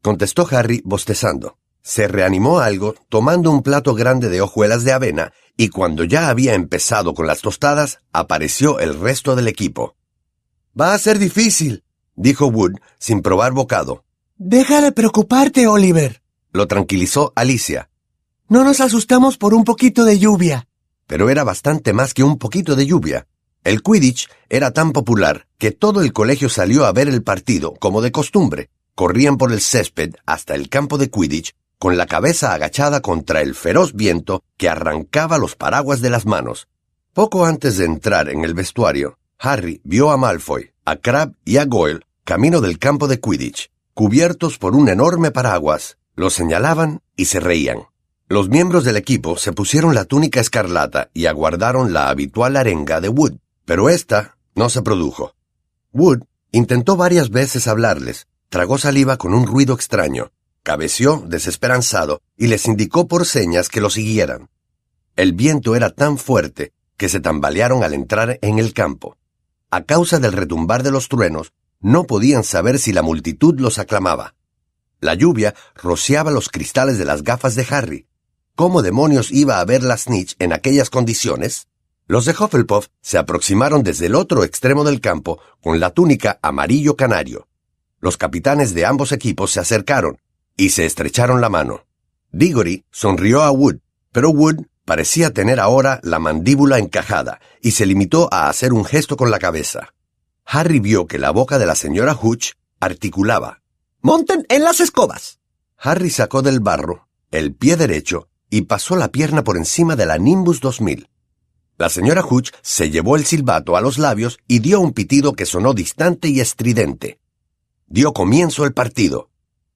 contestó 0.00 0.48
Harry 0.50 0.80
bostezando. 0.86 1.58
Se 1.82 2.08
reanimó 2.08 2.60
algo 2.60 2.94
tomando 3.10 3.50
un 3.50 3.62
plato 3.62 3.94
grande 3.94 4.30
de 4.30 4.40
hojuelas 4.40 4.84
de 4.84 4.92
avena 4.92 5.32
y 5.54 5.68
cuando 5.68 6.02
ya 6.02 6.30
había 6.30 6.54
empezado 6.54 7.12
con 7.12 7.26
las 7.26 7.42
tostadas, 7.42 8.00
apareció 8.10 8.78
el 8.80 8.98
resto 8.98 9.36
del 9.36 9.48
equipo. 9.48 9.96
Va 10.78 10.94
a 10.94 10.98
ser 10.98 11.18
difícil, 11.18 11.84
dijo 12.14 12.46
Wood 12.46 12.72
sin 12.98 13.20
probar 13.20 13.52
bocado. 13.52 14.04
Deja 14.38 14.80
de 14.80 14.92
preocuparte, 14.92 15.66
Oliver. 15.66 16.22
Lo 16.52 16.66
tranquilizó 16.66 17.34
Alicia. 17.36 17.90
No 18.48 18.64
nos 18.64 18.80
asustamos 18.80 19.36
por 19.36 19.52
un 19.52 19.64
poquito 19.64 20.04
de 20.04 20.18
lluvia. 20.18 20.68
Pero 21.06 21.28
era 21.28 21.44
bastante 21.44 21.92
más 21.92 22.14
que 22.14 22.24
un 22.24 22.38
poquito 22.38 22.76
de 22.76 22.86
lluvia. 22.86 23.26
El 23.66 23.82
Quidditch 23.82 24.28
era 24.48 24.70
tan 24.70 24.92
popular 24.92 25.48
que 25.58 25.72
todo 25.72 26.00
el 26.00 26.12
colegio 26.12 26.48
salió 26.48 26.84
a 26.84 26.92
ver 26.92 27.08
el 27.08 27.24
partido 27.24 27.74
como 27.74 28.00
de 28.00 28.12
costumbre. 28.12 28.70
Corrían 28.94 29.38
por 29.38 29.50
el 29.50 29.60
césped 29.60 30.14
hasta 30.24 30.54
el 30.54 30.68
campo 30.68 30.98
de 30.98 31.10
Quidditch 31.10 31.52
con 31.76 31.96
la 31.96 32.06
cabeza 32.06 32.54
agachada 32.54 33.00
contra 33.00 33.42
el 33.42 33.56
feroz 33.56 33.92
viento 33.94 34.44
que 34.56 34.68
arrancaba 34.68 35.36
los 35.38 35.56
paraguas 35.56 36.00
de 36.00 36.10
las 36.10 36.26
manos. 36.26 36.68
Poco 37.12 37.44
antes 37.44 37.76
de 37.76 37.86
entrar 37.86 38.28
en 38.28 38.44
el 38.44 38.54
vestuario, 38.54 39.18
Harry 39.36 39.80
vio 39.82 40.12
a 40.12 40.16
Malfoy, 40.16 40.70
a 40.84 40.94
Crabbe 40.94 41.34
y 41.44 41.56
a 41.56 41.64
Goyle 41.64 42.06
camino 42.22 42.60
del 42.60 42.78
campo 42.78 43.08
de 43.08 43.18
Quidditch, 43.18 43.72
cubiertos 43.94 44.58
por 44.58 44.76
un 44.76 44.88
enorme 44.88 45.32
paraguas. 45.32 45.98
Los 46.14 46.34
señalaban 46.34 47.00
y 47.16 47.24
se 47.24 47.40
reían. 47.40 47.80
Los 48.28 48.48
miembros 48.48 48.84
del 48.84 48.96
equipo 48.96 49.36
se 49.36 49.52
pusieron 49.52 49.92
la 49.92 50.04
túnica 50.04 50.38
escarlata 50.38 51.10
y 51.14 51.26
aguardaron 51.26 51.92
la 51.92 52.10
habitual 52.10 52.56
arenga 52.56 53.00
de 53.00 53.08
Wood, 53.08 53.38
pero 53.66 53.90
esta 53.90 54.38
no 54.54 54.70
se 54.70 54.80
produjo. 54.80 55.34
Wood 55.92 56.22
intentó 56.52 56.96
varias 56.96 57.28
veces 57.28 57.66
hablarles, 57.66 58.28
tragó 58.48 58.78
saliva 58.78 59.18
con 59.18 59.34
un 59.34 59.46
ruido 59.46 59.74
extraño, 59.74 60.32
cabeció 60.62 61.22
desesperanzado 61.26 62.22
y 62.36 62.46
les 62.46 62.66
indicó 62.66 63.06
por 63.06 63.26
señas 63.26 63.68
que 63.68 63.82
lo 63.82 63.90
siguieran. 63.90 64.48
El 65.16 65.34
viento 65.34 65.76
era 65.76 65.90
tan 65.90 66.16
fuerte 66.16 66.72
que 66.96 67.08
se 67.08 67.20
tambalearon 67.20 67.84
al 67.84 67.92
entrar 67.92 68.38
en 68.40 68.58
el 68.58 68.72
campo. 68.72 69.18
A 69.70 69.82
causa 69.82 70.18
del 70.18 70.32
retumbar 70.32 70.82
de 70.82 70.92
los 70.92 71.08
truenos, 71.08 71.52
no 71.80 72.04
podían 72.04 72.44
saber 72.44 72.78
si 72.78 72.92
la 72.92 73.02
multitud 73.02 73.60
los 73.60 73.78
aclamaba. 73.78 74.34
La 75.00 75.14
lluvia 75.14 75.54
rociaba 75.74 76.30
los 76.30 76.48
cristales 76.48 76.98
de 76.98 77.04
las 77.04 77.22
gafas 77.22 77.54
de 77.54 77.66
Harry. 77.68 78.06
¿Cómo 78.54 78.80
demonios 78.80 79.30
iba 79.30 79.60
a 79.60 79.64
ver 79.64 79.82
la 79.82 79.98
snitch 79.98 80.36
en 80.38 80.52
aquellas 80.52 80.88
condiciones? 80.88 81.68
Los 82.06 82.24
de 82.24 82.32
Hufflepuff 82.32 82.88
se 83.00 83.18
aproximaron 83.18 83.82
desde 83.82 84.06
el 84.06 84.14
otro 84.14 84.44
extremo 84.44 84.84
del 84.84 85.00
campo 85.00 85.40
con 85.60 85.80
la 85.80 85.90
túnica 85.90 86.38
amarillo 86.42 86.96
canario. 86.96 87.48
Los 88.00 88.16
capitanes 88.16 88.74
de 88.74 88.86
ambos 88.86 89.10
equipos 89.12 89.50
se 89.50 89.60
acercaron 89.60 90.18
y 90.56 90.70
se 90.70 90.86
estrecharon 90.86 91.40
la 91.40 91.48
mano. 91.48 91.84
Diggory 92.30 92.84
sonrió 92.90 93.42
a 93.42 93.50
Wood, 93.50 93.78
pero 94.12 94.30
Wood 94.30 94.66
parecía 94.84 95.32
tener 95.32 95.58
ahora 95.58 96.00
la 96.04 96.18
mandíbula 96.18 96.78
encajada 96.78 97.40
y 97.60 97.72
se 97.72 97.86
limitó 97.86 98.28
a 98.32 98.48
hacer 98.48 98.72
un 98.72 98.84
gesto 98.84 99.16
con 99.16 99.30
la 99.30 99.38
cabeza. 99.38 99.92
Harry 100.44 100.78
vio 100.78 101.06
que 101.08 101.18
la 101.18 101.30
boca 101.30 101.58
de 101.58 101.66
la 101.66 101.74
señora 101.74 102.14
Hooch 102.14 102.52
articulaba. 102.78 103.62
¡Monten 104.00 104.46
en 104.48 104.62
las 104.62 104.78
escobas! 104.78 105.40
Harry 105.76 106.10
sacó 106.10 106.42
del 106.42 106.60
barro 106.60 107.06
el 107.32 107.54
pie 107.54 107.76
derecho 107.76 108.28
y 108.48 108.62
pasó 108.62 108.96
la 108.96 109.08
pierna 109.08 109.42
por 109.42 109.56
encima 109.56 109.96
de 109.96 110.06
la 110.06 110.18
Nimbus 110.18 110.60
2000. 110.60 111.08
La 111.78 111.90
señora 111.90 112.22
Hooch 112.22 112.50
se 112.62 112.90
llevó 112.90 113.16
el 113.16 113.26
silbato 113.26 113.76
a 113.76 113.82
los 113.82 113.98
labios 113.98 114.38
y 114.48 114.60
dio 114.60 114.80
un 114.80 114.92
pitido 114.92 115.34
que 115.34 115.44
sonó 115.44 115.74
distante 115.74 116.28
y 116.28 116.40
estridente. 116.40 117.18
Dio 117.86 118.14
comienzo 118.14 118.64
el 118.64 118.72
partido. 118.72 119.28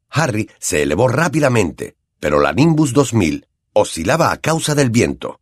Harry 0.09 0.51
se 0.59 0.83
elevó 0.83 1.09
rápidamente, 1.09 1.97
pero 2.19 2.41
la 2.41 2.53
Nimbus 2.53 2.95
2000 2.95 3.47
oscilaba 3.75 4.33
a 4.33 4.39
causa 4.39 4.75
del 4.75 4.91
viento. 4.91 5.41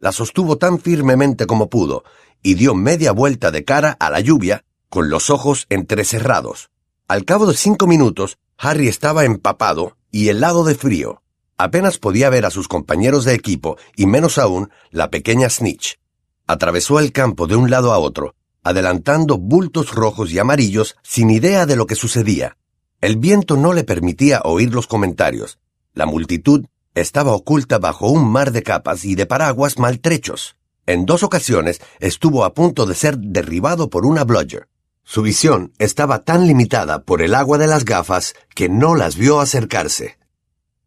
La 0.00 0.10
sostuvo 0.12 0.58
tan 0.58 0.80
firmemente 0.80 1.46
como 1.46 1.70
pudo 1.70 2.02
y 2.42 2.54
dio 2.54 2.74
media 2.74 3.12
vuelta 3.12 3.50
de 3.50 3.64
cara 3.64 3.96
a 4.00 4.10
la 4.10 4.20
lluvia 4.20 4.64
con 4.88 5.10
los 5.10 5.30
ojos 5.30 5.66
entrecerrados. 5.68 6.70
Al 7.06 7.24
cabo 7.24 7.46
de 7.46 7.56
cinco 7.56 7.86
minutos, 7.86 8.38
Harry 8.58 8.88
estaba 8.88 9.24
empapado 9.24 9.96
y 10.10 10.28
helado 10.28 10.64
de 10.64 10.74
frío. 10.74 11.22
Apenas 11.62 11.98
podía 11.98 12.30
ver 12.30 12.46
a 12.46 12.50
sus 12.50 12.68
compañeros 12.68 13.26
de 13.26 13.34
equipo 13.34 13.76
y 13.94 14.06
menos 14.06 14.38
aún 14.38 14.70
la 14.90 15.10
pequeña 15.10 15.50
Snitch. 15.50 15.98
Atravesó 16.46 16.98
el 16.98 17.12
campo 17.12 17.46
de 17.46 17.54
un 17.54 17.68
lado 17.68 17.92
a 17.92 17.98
otro, 17.98 18.34
adelantando 18.62 19.36
bultos 19.36 19.94
rojos 19.94 20.32
y 20.32 20.38
amarillos 20.38 20.96
sin 21.02 21.28
idea 21.28 21.66
de 21.66 21.76
lo 21.76 21.84
que 21.84 21.96
sucedía. 21.96 22.56
El 23.02 23.18
viento 23.18 23.58
no 23.58 23.74
le 23.74 23.84
permitía 23.84 24.40
oír 24.42 24.72
los 24.72 24.86
comentarios. 24.86 25.58
La 25.92 26.06
multitud 26.06 26.64
estaba 26.94 27.32
oculta 27.32 27.76
bajo 27.76 28.08
un 28.08 28.32
mar 28.32 28.52
de 28.52 28.62
capas 28.62 29.04
y 29.04 29.14
de 29.14 29.26
paraguas 29.26 29.78
maltrechos. 29.78 30.56
En 30.86 31.04
dos 31.04 31.22
ocasiones 31.22 31.82
estuvo 31.98 32.46
a 32.46 32.54
punto 32.54 32.86
de 32.86 32.94
ser 32.94 33.18
derribado 33.18 33.90
por 33.90 34.06
una 34.06 34.24
bludger. 34.24 34.66
Su 35.04 35.20
visión 35.20 35.74
estaba 35.78 36.24
tan 36.24 36.46
limitada 36.46 37.02
por 37.02 37.20
el 37.20 37.34
agua 37.34 37.58
de 37.58 37.66
las 37.66 37.84
gafas 37.84 38.32
que 38.54 38.70
no 38.70 38.94
las 38.94 39.16
vio 39.16 39.40
acercarse. 39.40 40.19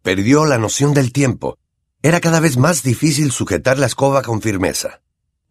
Perdió 0.03 0.43
la 0.43 0.57
noción 0.57 0.93
del 0.93 1.13
tiempo. 1.13 1.57
Era 2.01 2.19
cada 2.19 2.41
vez 2.41 2.57
más 2.57 2.83
difícil 2.83 3.31
sujetar 3.31 3.79
la 3.79 3.85
escoba 3.85 4.21
con 4.21 4.41
firmeza. 4.41 5.01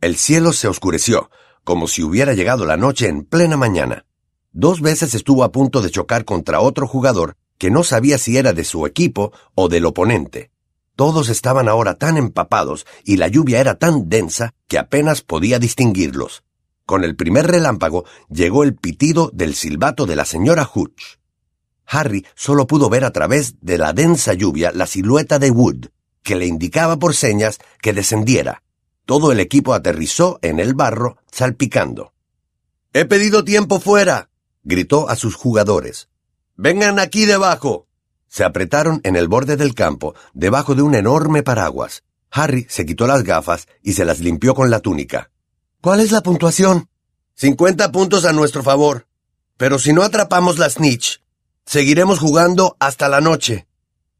El 0.02 0.18
cielo 0.18 0.52
se 0.52 0.68
oscureció, 0.68 1.30
como 1.64 1.88
si 1.88 2.02
hubiera 2.02 2.34
llegado 2.34 2.66
la 2.66 2.76
noche 2.76 3.08
en 3.08 3.24
plena 3.24 3.56
mañana. 3.56 4.04
Dos 4.52 4.82
veces 4.82 5.14
estuvo 5.14 5.42
a 5.42 5.52
punto 5.52 5.80
de 5.80 5.88
chocar 5.88 6.26
contra 6.26 6.60
otro 6.60 6.86
jugador 6.86 7.38
que 7.56 7.70
no 7.70 7.82
sabía 7.82 8.18
si 8.18 8.36
era 8.36 8.52
de 8.52 8.64
su 8.64 8.84
equipo 8.84 9.32
o 9.54 9.70
del 9.70 9.86
oponente. 9.86 10.50
Todos 10.96 11.30
estaban 11.30 11.66
ahora 11.66 11.94
tan 11.94 12.18
empapados 12.18 12.84
y 13.04 13.16
la 13.16 13.28
lluvia 13.28 13.58
era 13.58 13.76
tan 13.76 14.10
densa 14.10 14.52
que 14.68 14.78
apenas 14.78 15.22
podía 15.22 15.60
distinguirlos. 15.60 16.44
Con 16.84 17.04
el 17.04 17.16
primer 17.16 17.46
relámpago 17.46 18.04
llegó 18.28 18.64
el 18.64 18.74
pitido 18.74 19.30
del 19.32 19.54
silbato 19.54 20.04
de 20.04 20.16
la 20.16 20.26
señora 20.26 20.66
Hooch. 20.66 21.21
Harry 21.92 22.26
solo 22.34 22.66
pudo 22.66 22.88
ver 22.88 23.04
a 23.04 23.10
través 23.10 23.56
de 23.60 23.76
la 23.76 23.92
densa 23.92 24.32
lluvia 24.32 24.72
la 24.72 24.86
silueta 24.86 25.38
de 25.38 25.50
Wood, 25.50 25.88
que 26.22 26.36
le 26.36 26.46
indicaba 26.46 26.96
por 26.96 27.14
señas 27.14 27.58
que 27.82 27.92
descendiera. 27.92 28.62
Todo 29.04 29.30
el 29.30 29.40
equipo 29.40 29.74
aterrizó 29.74 30.38
en 30.40 30.58
el 30.58 30.74
barro, 30.74 31.18
salpicando. 31.30 32.14
He 32.94 33.04
pedido 33.04 33.44
tiempo 33.44 33.78
fuera, 33.78 34.30
gritó 34.62 35.10
a 35.10 35.16
sus 35.16 35.34
jugadores. 35.34 36.08
Vengan 36.56 36.98
aquí 36.98 37.26
debajo. 37.26 37.86
Se 38.28 38.44
apretaron 38.44 39.00
en 39.04 39.16
el 39.16 39.28
borde 39.28 39.56
del 39.56 39.74
campo, 39.74 40.14
debajo 40.32 40.74
de 40.74 40.82
un 40.82 40.94
enorme 40.94 41.42
paraguas. 41.42 42.04
Harry 42.30 42.66
se 42.70 42.86
quitó 42.86 43.06
las 43.06 43.22
gafas 43.22 43.66
y 43.82 43.92
se 43.92 44.06
las 44.06 44.20
limpió 44.20 44.54
con 44.54 44.70
la 44.70 44.80
túnica. 44.80 45.30
¿Cuál 45.82 46.00
es 46.00 46.12
la 46.12 46.22
puntuación? 46.22 46.88
Cincuenta 47.34 47.92
puntos 47.92 48.24
a 48.24 48.32
nuestro 48.32 48.62
favor. 48.62 49.06
Pero 49.58 49.78
si 49.78 49.92
no 49.92 50.02
atrapamos 50.02 50.58
la 50.58 50.70
snitch, 50.70 51.21
seguiremos 51.72 52.18
jugando 52.18 52.76
hasta 52.80 53.08
la 53.08 53.22
noche. 53.22 53.66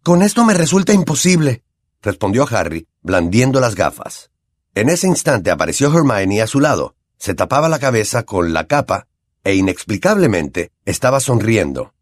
Con 0.03 0.23
esto 0.23 0.43
me 0.43 0.55
resulta 0.55 0.95
imposible, 0.95 1.63
respondió 2.01 2.49
Harry, 2.51 2.89
blandiendo 3.03 3.61
las 3.61 3.75
gafas. 3.75 4.31
En 4.75 4.89
ese 4.89 5.07
instante 5.07 5.51
apareció 5.51 5.95
Hermione 5.95 6.41
a 6.41 6.47
su 6.47 6.61
lado. 6.61 6.97
Se 7.19 7.35
tapaba 7.35 7.69
la 7.69 7.79
cabeza 7.79 8.23
con 8.23 8.55
la 8.55 8.67
capa 8.67 9.07
e 9.45 9.55
inexplicablemente 9.55 10.73
estaba 10.87 11.21
sonriendo. 11.21 11.93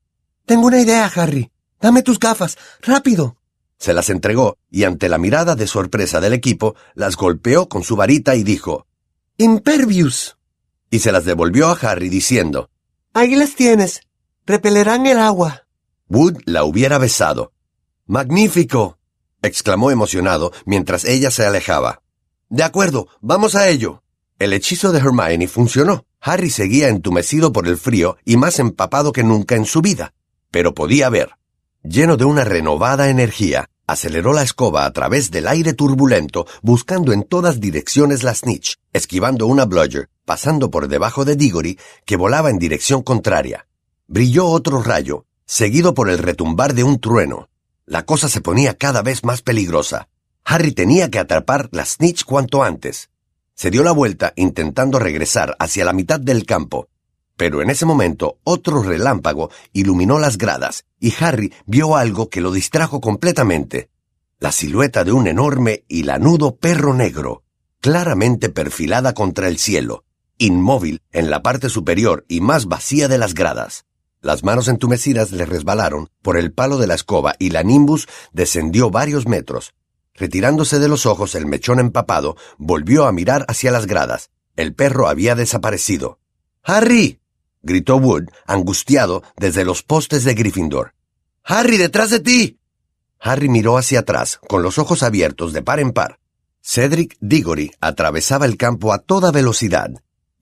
Tengo 0.46 0.68
una 0.68 0.80
idea, 0.80 1.10
Harry. 1.16 1.50
Dame 1.80 2.02
tus 2.02 2.20
gafas. 2.20 2.56
Rápido. 2.80 3.36
Se 3.76 3.92
las 3.92 4.08
entregó 4.08 4.56
y 4.70 4.84
ante 4.84 5.08
la 5.08 5.18
mirada 5.18 5.56
de 5.56 5.66
sorpresa 5.66 6.20
del 6.20 6.32
equipo, 6.32 6.76
las 6.94 7.16
golpeó 7.16 7.68
con 7.68 7.82
su 7.82 7.96
varita 7.96 8.36
y 8.36 8.44
dijo 8.44 8.86
Impervious. 9.36 10.36
Y 10.90 11.00
se 11.00 11.10
las 11.10 11.24
devolvió 11.24 11.70
a 11.70 11.72
Harry 11.72 12.08
diciendo 12.08 12.70
Ahí 13.14 13.34
las 13.34 13.56
tienes. 13.56 14.02
Repelerán 14.46 15.06
el 15.06 15.18
agua. 15.18 15.66
Wood 16.08 16.38
la 16.44 16.64
hubiera 16.64 16.98
besado. 16.98 17.52
Magnífico. 18.06 18.98
exclamó 19.42 19.90
emocionado 19.90 20.52
mientras 20.64 21.04
ella 21.04 21.30
se 21.30 21.46
alejaba. 21.46 22.02
De 22.48 22.64
acuerdo, 22.64 23.08
vamos 23.20 23.54
a 23.54 23.68
ello. 23.68 24.02
El 24.38 24.52
hechizo 24.52 24.90
de 24.90 24.98
Hermione 24.98 25.46
funcionó. 25.46 26.04
Harry 26.20 26.50
seguía 26.50 26.88
entumecido 26.88 27.52
por 27.52 27.68
el 27.68 27.78
frío 27.78 28.16
y 28.24 28.36
más 28.36 28.58
empapado 28.58 29.12
que 29.12 29.22
nunca 29.22 29.54
en 29.54 29.64
su 29.64 29.80
vida, 29.80 30.12
pero 30.50 30.74
podía 30.74 31.08
ver. 31.08 31.30
Lleno 31.82 32.16
de 32.16 32.24
una 32.24 32.44
renovada 32.44 33.08
energía, 33.08 33.70
aceleró 33.86 34.32
la 34.32 34.42
escoba 34.42 34.84
a 34.84 34.92
través 34.92 35.30
del 35.30 35.48
aire 35.48 35.72
turbulento, 35.72 36.46
buscando 36.62 37.12
en 37.12 37.22
todas 37.22 37.60
direcciones 37.60 38.22
la 38.22 38.34
snitch, 38.34 38.76
esquivando 38.92 39.46
una 39.46 39.64
bludger, 39.64 40.10
pasando 40.24 40.70
por 40.70 40.88
debajo 40.88 41.24
de 41.24 41.36
Diggory, 41.36 41.78
que 42.04 42.16
volaba 42.16 42.50
en 42.50 42.58
dirección 42.58 43.02
contraria. 43.02 43.66
Brilló 44.12 44.48
otro 44.48 44.82
rayo, 44.82 45.24
seguido 45.46 45.94
por 45.94 46.10
el 46.10 46.18
retumbar 46.18 46.74
de 46.74 46.82
un 46.82 46.98
trueno. 46.98 47.48
La 47.86 48.04
cosa 48.04 48.28
se 48.28 48.40
ponía 48.40 48.74
cada 48.74 49.02
vez 49.02 49.22
más 49.22 49.40
peligrosa. 49.40 50.08
Harry 50.44 50.72
tenía 50.72 51.12
que 51.12 51.20
atrapar 51.20 51.68
la 51.70 51.84
snitch 51.84 52.24
cuanto 52.24 52.64
antes. 52.64 53.10
Se 53.54 53.70
dio 53.70 53.84
la 53.84 53.92
vuelta 53.92 54.32
intentando 54.34 54.98
regresar 54.98 55.54
hacia 55.60 55.84
la 55.84 55.92
mitad 55.92 56.18
del 56.18 56.44
campo, 56.44 56.88
pero 57.36 57.62
en 57.62 57.70
ese 57.70 57.86
momento 57.86 58.38
otro 58.42 58.82
relámpago 58.82 59.48
iluminó 59.72 60.18
las 60.18 60.38
gradas 60.38 60.86
y 60.98 61.14
Harry 61.20 61.54
vio 61.66 61.94
algo 61.94 62.30
que 62.30 62.40
lo 62.40 62.50
distrajo 62.50 63.00
completamente. 63.00 63.90
La 64.40 64.50
silueta 64.50 65.04
de 65.04 65.12
un 65.12 65.28
enorme 65.28 65.84
y 65.86 66.02
lanudo 66.02 66.56
perro 66.56 66.94
negro, 66.94 67.44
claramente 67.80 68.48
perfilada 68.48 69.14
contra 69.14 69.46
el 69.46 69.58
cielo, 69.58 70.02
inmóvil 70.36 71.00
en 71.12 71.30
la 71.30 71.44
parte 71.44 71.68
superior 71.68 72.24
y 72.26 72.40
más 72.40 72.66
vacía 72.66 73.06
de 73.06 73.16
las 73.16 73.34
gradas. 73.34 73.84
Las 74.20 74.44
manos 74.44 74.68
entumecidas 74.68 75.32
le 75.32 75.46
resbalaron 75.46 76.10
por 76.22 76.36
el 76.36 76.52
palo 76.52 76.78
de 76.78 76.86
la 76.86 76.94
escoba 76.94 77.34
y 77.38 77.50
la 77.50 77.62
Nimbus 77.62 78.06
descendió 78.32 78.90
varios 78.90 79.26
metros, 79.26 79.74
Retirándose 80.20 80.78
de 80.78 80.88
los 80.88 81.06
ojos 81.06 81.34
el 81.34 81.46
mechón 81.46 81.78
empapado, 81.78 82.36
volvió 82.58 83.06
a 83.06 83.12
mirar 83.12 83.46
hacia 83.48 83.70
las 83.70 83.86
gradas. 83.86 84.30
El 84.54 84.74
perro 84.74 85.08
había 85.08 85.34
desaparecido. 85.34 86.18
¡Harry! 86.62 87.20
gritó 87.62 87.96
Wood, 87.96 88.24
angustiado 88.46 89.22
desde 89.38 89.64
los 89.64 89.82
postes 89.82 90.24
de 90.24 90.34
Gryffindor. 90.34 90.94
¡Harry, 91.42 91.78
detrás 91.78 92.10
de 92.10 92.20
ti! 92.20 92.58
Harry 93.18 93.48
miró 93.48 93.78
hacia 93.78 94.00
atrás, 94.00 94.40
con 94.46 94.62
los 94.62 94.78
ojos 94.78 95.02
abiertos 95.02 95.54
de 95.54 95.62
par 95.62 95.80
en 95.80 95.92
par. 95.92 96.20
Cedric 96.60 97.16
Diggory 97.20 97.72
atravesaba 97.80 98.44
el 98.44 98.58
campo 98.58 98.92
a 98.92 98.98
toda 98.98 99.30
velocidad, 99.30 99.90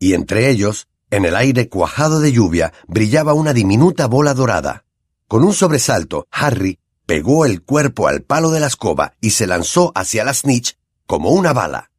y 0.01 0.14
entre 0.14 0.51
ellos, 0.51 0.88
en 1.11 1.25
el 1.25 1.37
aire 1.37 1.68
cuajado 1.68 2.21
de 2.21 2.33
lluvia, 2.33 2.73
brillaba 2.87 3.33
una 3.33 3.53
diminuta 3.53 4.07
bola 4.07 4.35
dorada. 4.35 4.85
Con 5.27 5.44
un 5.44 5.53
sobresalto, 5.53 6.27
Harry 6.31 6.79
pegó 7.07 7.47
el 7.47 7.62
cuerpo 7.62 8.09
al 8.09 8.23
palo 8.23 8.51
de 8.51 8.61
la 8.61 8.66
escoba 8.66 9.14
y 9.21 9.31
se 9.31 9.47
lanzó 9.47 9.92
hacia 9.94 10.25
la 10.25 10.35
snitch 10.35 10.77
como 11.07 11.31
una 11.31 11.53
bala. 11.53 11.90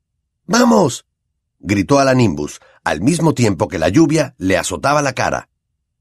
¡Vamos! 0.46 1.06
gritó 1.60 2.00
a 2.00 2.06
la 2.06 2.14
Nimbus, 2.14 2.60
al 2.84 3.02
mismo 3.02 3.34
tiempo 3.34 3.68
que 3.68 3.80
la 3.80 3.90
lluvia 3.90 4.36
le 4.38 4.58
azotaba 4.58 5.02
la 5.02 5.14
cara. 5.14 5.50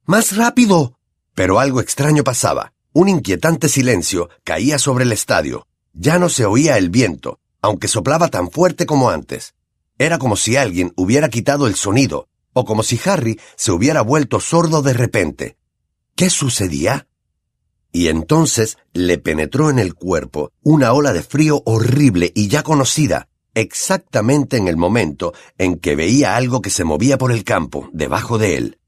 ¡Más 0.04 0.36
rápido! 0.36 0.98
Pero 1.34 1.60
algo 1.60 1.80
extraño 1.80 2.24
pasaba. 2.24 2.72
Un 2.92 3.08
inquietante 3.08 3.68
silencio 3.68 4.28
caía 4.44 4.78
sobre 4.78 5.04
el 5.04 5.12
estadio. 5.12 5.66
Ya 5.92 6.18
no 6.18 6.28
se 6.28 6.44
oía 6.44 6.78
el 6.78 6.90
viento, 6.90 7.40
aunque 7.62 7.88
soplaba 7.88 8.28
tan 8.28 8.50
fuerte 8.50 8.86
como 8.86 9.10
antes. 9.10 9.54
Era 9.98 10.18
como 10.18 10.36
si 10.36 10.56
alguien 10.56 10.92
hubiera 10.96 11.28
quitado 11.28 11.66
el 11.66 11.74
sonido, 11.74 12.28
o 12.58 12.64
como 12.64 12.82
si 12.82 13.00
Harry 13.04 13.40
se 13.56 13.72
hubiera 13.72 14.02
vuelto 14.02 14.40
sordo 14.40 14.82
de 14.82 14.92
repente. 14.92 15.56
¿Qué 16.14 16.30
sucedía? 16.30 17.08
y 17.92 18.08
entonces 18.08 18.78
le 18.92 19.18
penetró 19.18 19.70
en 19.70 19.78
el 19.78 19.94
cuerpo 19.94 20.52
una 20.62 20.92
ola 20.92 21.12
de 21.12 21.22
frío 21.22 21.62
horrible 21.64 22.32
y 22.34 22.48
ya 22.48 22.62
conocida, 22.62 23.28
exactamente 23.54 24.56
en 24.56 24.68
el 24.68 24.76
momento 24.76 25.32
en 25.56 25.78
que 25.78 25.96
veía 25.96 26.36
algo 26.36 26.60
que 26.60 26.70
se 26.70 26.84
movía 26.84 27.18
por 27.18 27.32
el 27.32 27.44
campo, 27.44 27.88
debajo 27.92 28.38
de 28.38 28.56
él. 28.56 28.78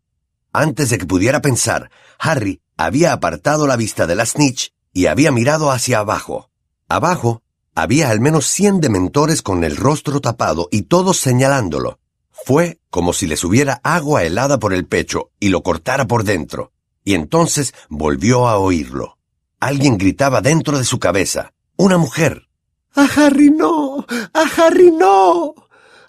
Antes 0.52 0.90
de 0.90 0.98
que 0.98 1.06
pudiera 1.06 1.40
pensar, 1.40 1.90
Harry 2.18 2.60
había 2.76 3.12
apartado 3.12 3.66
la 3.66 3.76
vista 3.76 4.06
de 4.06 4.16
la 4.16 4.26
snitch 4.26 4.72
y 4.92 5.06
había 5.06 5.32
mirado 5.32 5.70
hacia 5.70 6.00
abajo. 6.00 6.50
Abajo 6.88 7.42
había 7.74 8.10
al 8.10 8.20
menos 8.20 8.46
cien 8.46 8.80
dementores 8.80 9.42
con 9.42 9.64
el 9.64 9.76
rostro 9.76 10.20
tapado 10.20 10.68
y 10.70 10.82
todos 10.82 11.18
señalándolo. 11.18 11.99
Fue 12.44 12.80
como 12.90 13.12
si 13.12 13.26
les 13.26 13.44
hubiera 13.44 13.80
agua 13.84 14.24
helada 14.24 14.58
por 14.58 14.72
el 14.72 14.86
pecho 14.86 15.30
y 15.38 15.48
lo 15.48 15.62
cortara 15.62 16.06
por 16.06 16.24
dentro. 16.24 16.72
Y 17.04 17.14
entonces 17.14 17.74
volvió 17.88 18.48
a 18.48 18.58
oírlo. 18.58 19.18
Alguien 19.60 19.98
gritaba 19.98 20.40
dentro 20.40 20.78
de 20.78 20.84
su 20.84 20.98
cabeza. 20.98 21.52
Una 21.76 21.98
mujer. 21.98 22.48
¡A 22.94 23.04
Harry 23.04 23.50
no! 23.50 24.06
¡A 24.32 24.42
Harry 24.56 24.90
no! 24.90 25.54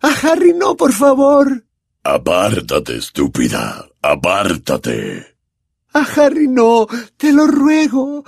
¡A 0.02 0.08
Harry 0.24 0.54
no, 0.54 0.76
por 0.76 0.94
favor! 0.94 1.66
Apártate, 2.04 2.98
estúpida. 2.98 3.86
Apártate. 4.02 5.38
¡A 5.94 6.00
Harry 6.00 6.48
no! 6.48 6.88
Te 7.18 7.32
lo 7.32 7.46
ruego. 7.46 8.24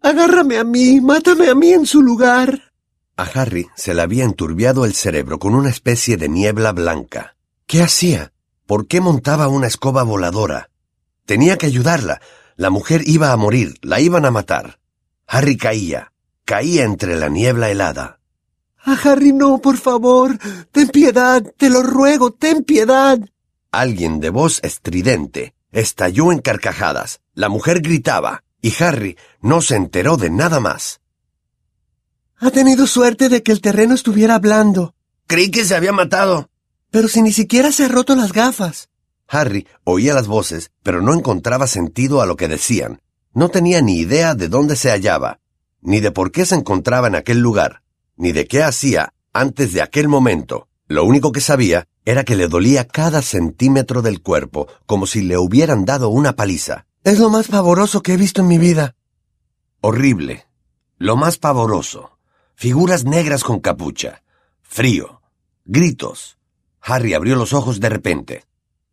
Agárrame 0.00 0.58
a 0.58 0.64
mí, 0.64 1.00
mátame 1.00 1.48
a 1.48 1.54
mí 1.54 1.72
en 1.72 1.84
su 1.84 2.00
lugar. 2.00 2.67
A 3.18 3.24
Harry 3.24 3.68
se 3.74 3.94
le 3.94 4.02
había 4.02 4.22
enturbiado 4.22 4.84
el 4.84 4.94
cerebro 4.94 5.40
con 5.40 5.56
una 5.56 5.70
especie 5.70 6.16
de 6.16 6.28
niebla 6.28 6.70
blanca. 6.70 7.34
¿Qué 7.66 7.82
hacía? 7.82 8.32
¿Por 8.64 8.86
qué 8.86 9.00
montaba 9.00 9.48
una 9.48 9.66
escoba 9.66 10.04
voladora? 10.04 10.70
Tenía 11.26 11.58
que 11.58 11.66
ayudarla. 11.66 12.20
La 12.54 12.70
mujer 12.70 13.02
iba 13.06 13.32
a 13.32 13.36
morir, 13.36 13.74
la 13.82 13.98
iban 13.98 14.24
a 14.24 14.30
matar. 14.30 14.78
Harry 15.26 15.56
caía, 15.56 16.12
caía 16.44 16.84
entre 16.84 17.16
la 17.16 17.28
niebla 17.28 17.70
helada. 17.70 18.20
¡A 18.84 18.92
Harry 18.92 19.32
no, 19.32 19.58
por 19.58 19.78
favor! 19.78 20.38
¡Ten 20.70 20.88
piedad! 20.88 21.42
¡Te 21.56 21.70
lo 21.70 21.82
ruego! 21.82 22.30
¡Ten 22.30 22.62
piedad! 22.62 23.18
Alguien 23.72 24.20
de 24.20 24.30
voz 24.30 24.60
estridente 24.62 25.54
estalló 25.72 26.30
en 26.30 26.38
carcajadas. 26.38 27.20
La 27.34 27.48
mujer 27.48 27.80
gritaba, 27.80 28.44
y 28.62 28.72
Harry 28.80 29.18
no 29.40 29.60
se 29.60 29.74
enteró 29.74 30.16
de 30.16 30.30
nada 30.30 30.60
más. 30.60 31.00
Ha 32.40 32.50
tenido 32.52 32.86
suerte 32.86 33.28
de 33.28 33.42
que 33.42 33.50
el 33.50 33.60
terreno 33.60 33.94
estuviera 33.94 34.36
hablando. 34.36 34.94
Creí 35.26 35.50
que 35.50 35.64
se 35.64 35.74
había 35.74 35.92
matado. 35.92 36.50
Pero 36.90 37.08
si 37.08 37.20
ni 37.20 37.32
siquiera 37.32 37.72
se 37.72 37.84
ha 37.84 37.88
roto 37.88 38.14
las 38.14 38.32
gafas. 38.32 38.90
Harry 39.26 39.66
oía 39.84 40.14
las 40.14 40.28
voces, 40.28 40.70
pero 40.82 41.02
no 41.02 41.12
encontraba 41.12 41.66
sentido 41.66 42.22
a 42.22 42.26
lo 42.26 42.36
que 42.36 42.48
decían. 42.48 43.02
No 43.34 43.48
tenía 43.48 43.82
ni 43.82 43.98
idea 43.98 44.34
de 44.34 44.48
dónde 44.48 44.76
se 44.76 44.90
hallaba, 44.90 45.40
ni 45.80 46.00
de 46.00 46.12
por 46.12 46.30
qué 46.30 46.46
se 46.46 46.54
encontraba 46.54 47.08
en 47.08 47.16
aquel 47.16 47.40
lugar, 47.40 47.82
ni 48.16 48.32
de 48.32 48.46
qué 48.46 48.62
hacía 48.62 49.12
antes 49.32 49.72
de 49.72 49.82
aquel 49.82 50.08
momento. 50.08 50.68
Lo 50.86 51.04
único 51.04 51.32
que 51.32 51.40
sabía 51.40 51.88
era 52.04 52.24
que 52.24 52.36
le 52.36 52.48
dolía 52.48 52.86
cada 52.86 53.20
centímetro 53.20 54.00
del 54.00 54.22
cuerpo, 54.22 54.68
como 54.86 55.06
si 55.06 55.22
le 55.22 55.36
hubieran 55.36 55.84
dado 55.84 56.08
una 56.08 56.36
paliza. 56.36 56.86
Es 57.04 57.18
lo 57.18 57.28
más 57.30 57.48
pavoroso 57.48 58.00
que 58.00 58.14
he 58.14 58.16
visto 58.16 58.40
en 58.40 58.48
mi 58.48 58.58
vida. 58.58 58.94
Horrible. 59.80 60.46
Lo 60.96 61.16
más 61.16 61.36
pavoroso. 61.36 62.17
Figuras 62.60 63.04
negras 63.04 63.44
con 63.44 63.60
capucha. 63.60 64.24
Frío. 64.62 65.22
Gritos. 65.64 66.38
Harry 66.80 67.14
abrió 67.14 67.36
los 67.36 67.52
ojos 67.52 67.78
de 67.78 67.88
repente. 67.88 68.46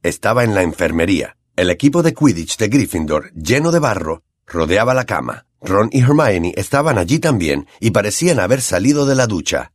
Estaba 0.04 0.44
en 0.44 0.54
la 0.54 0.62
enfermería. 0.62 1.36
El 1.56 1.72
equipo 1.72 2.04
de 2.04 2.14
Quidditch 2.14 2.58
de 2.58 2.68
Gryffindor, 2.68 3.34
lleno 3.34 3.72
de 3.72 3.80
barro, 3.80 4.22
rodeaba 4.46 4.94
la 4.94 5.06
cama. 5.06 5.48
Ron 5.62 5.90
y 5.92 6.02
Hermione 6.02 6.54
estaban 6.56 7.00
allí 7.00 7.18
también 7.18 7.68
y 7.80 7.90
parecían 7.90 8.40
haber 8.40 8.62
salido 8.62 9.08
de 9.08 9.16
la 9.16 9.26
ducha. 9.26 9.74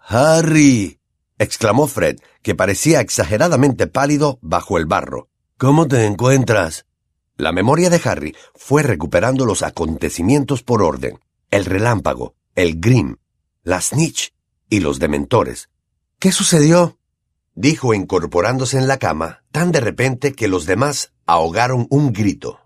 Harry. 0.00 0.98
exclamó 1.38 1.86
Fred, 1.86 2.18
que 2.42 2.56
parecía 2.56 3.00
exageradamente 3.00 3.86
pálido 3.86 4.40
bajo 4.42 4.76
el 4.76 4.86
barro. 4.86 5.28
¿Cómo 5.56 5.86
te 5.86 6.04
encuentras? 6.04 6.84
La 7.36 7.52
memoria 7.52 7.90
de 7.90 8.00
Harry 8.04 8.34
fue 8.56 8.82
recuperando 8.82 9.46
los 9.46 9.62
acontecimientos 9.62 10.64
por 10.64 10.82
orden. 10.82 11.20
El 11.52 11.64
relámpago, 11.64 12.34
el 12.56 12.80
Grim, 12.80 13.16
la 13.62 13.80
Snitch 13.80 14.32
y 14.68 14.80
los 14.80 14.98
dementores. 14.98 15.70
¿Qué 16.18 16.32
sucedió? 16.32 16.98
dijo 17.54 17.94
incorporándose 17.94 18.78
en 18.78 18.88
la 18.88 18.98
cama 18.98 19.42
tan 19.50 19.72
de 19.72 19.80
repente 19.80 20.32
que 20.32 20.48
los 20.48 20.66
demás 20.66 21.12
ahogaron 21.26 21.86
un 21.90 22.12
grito. 22.12 22.60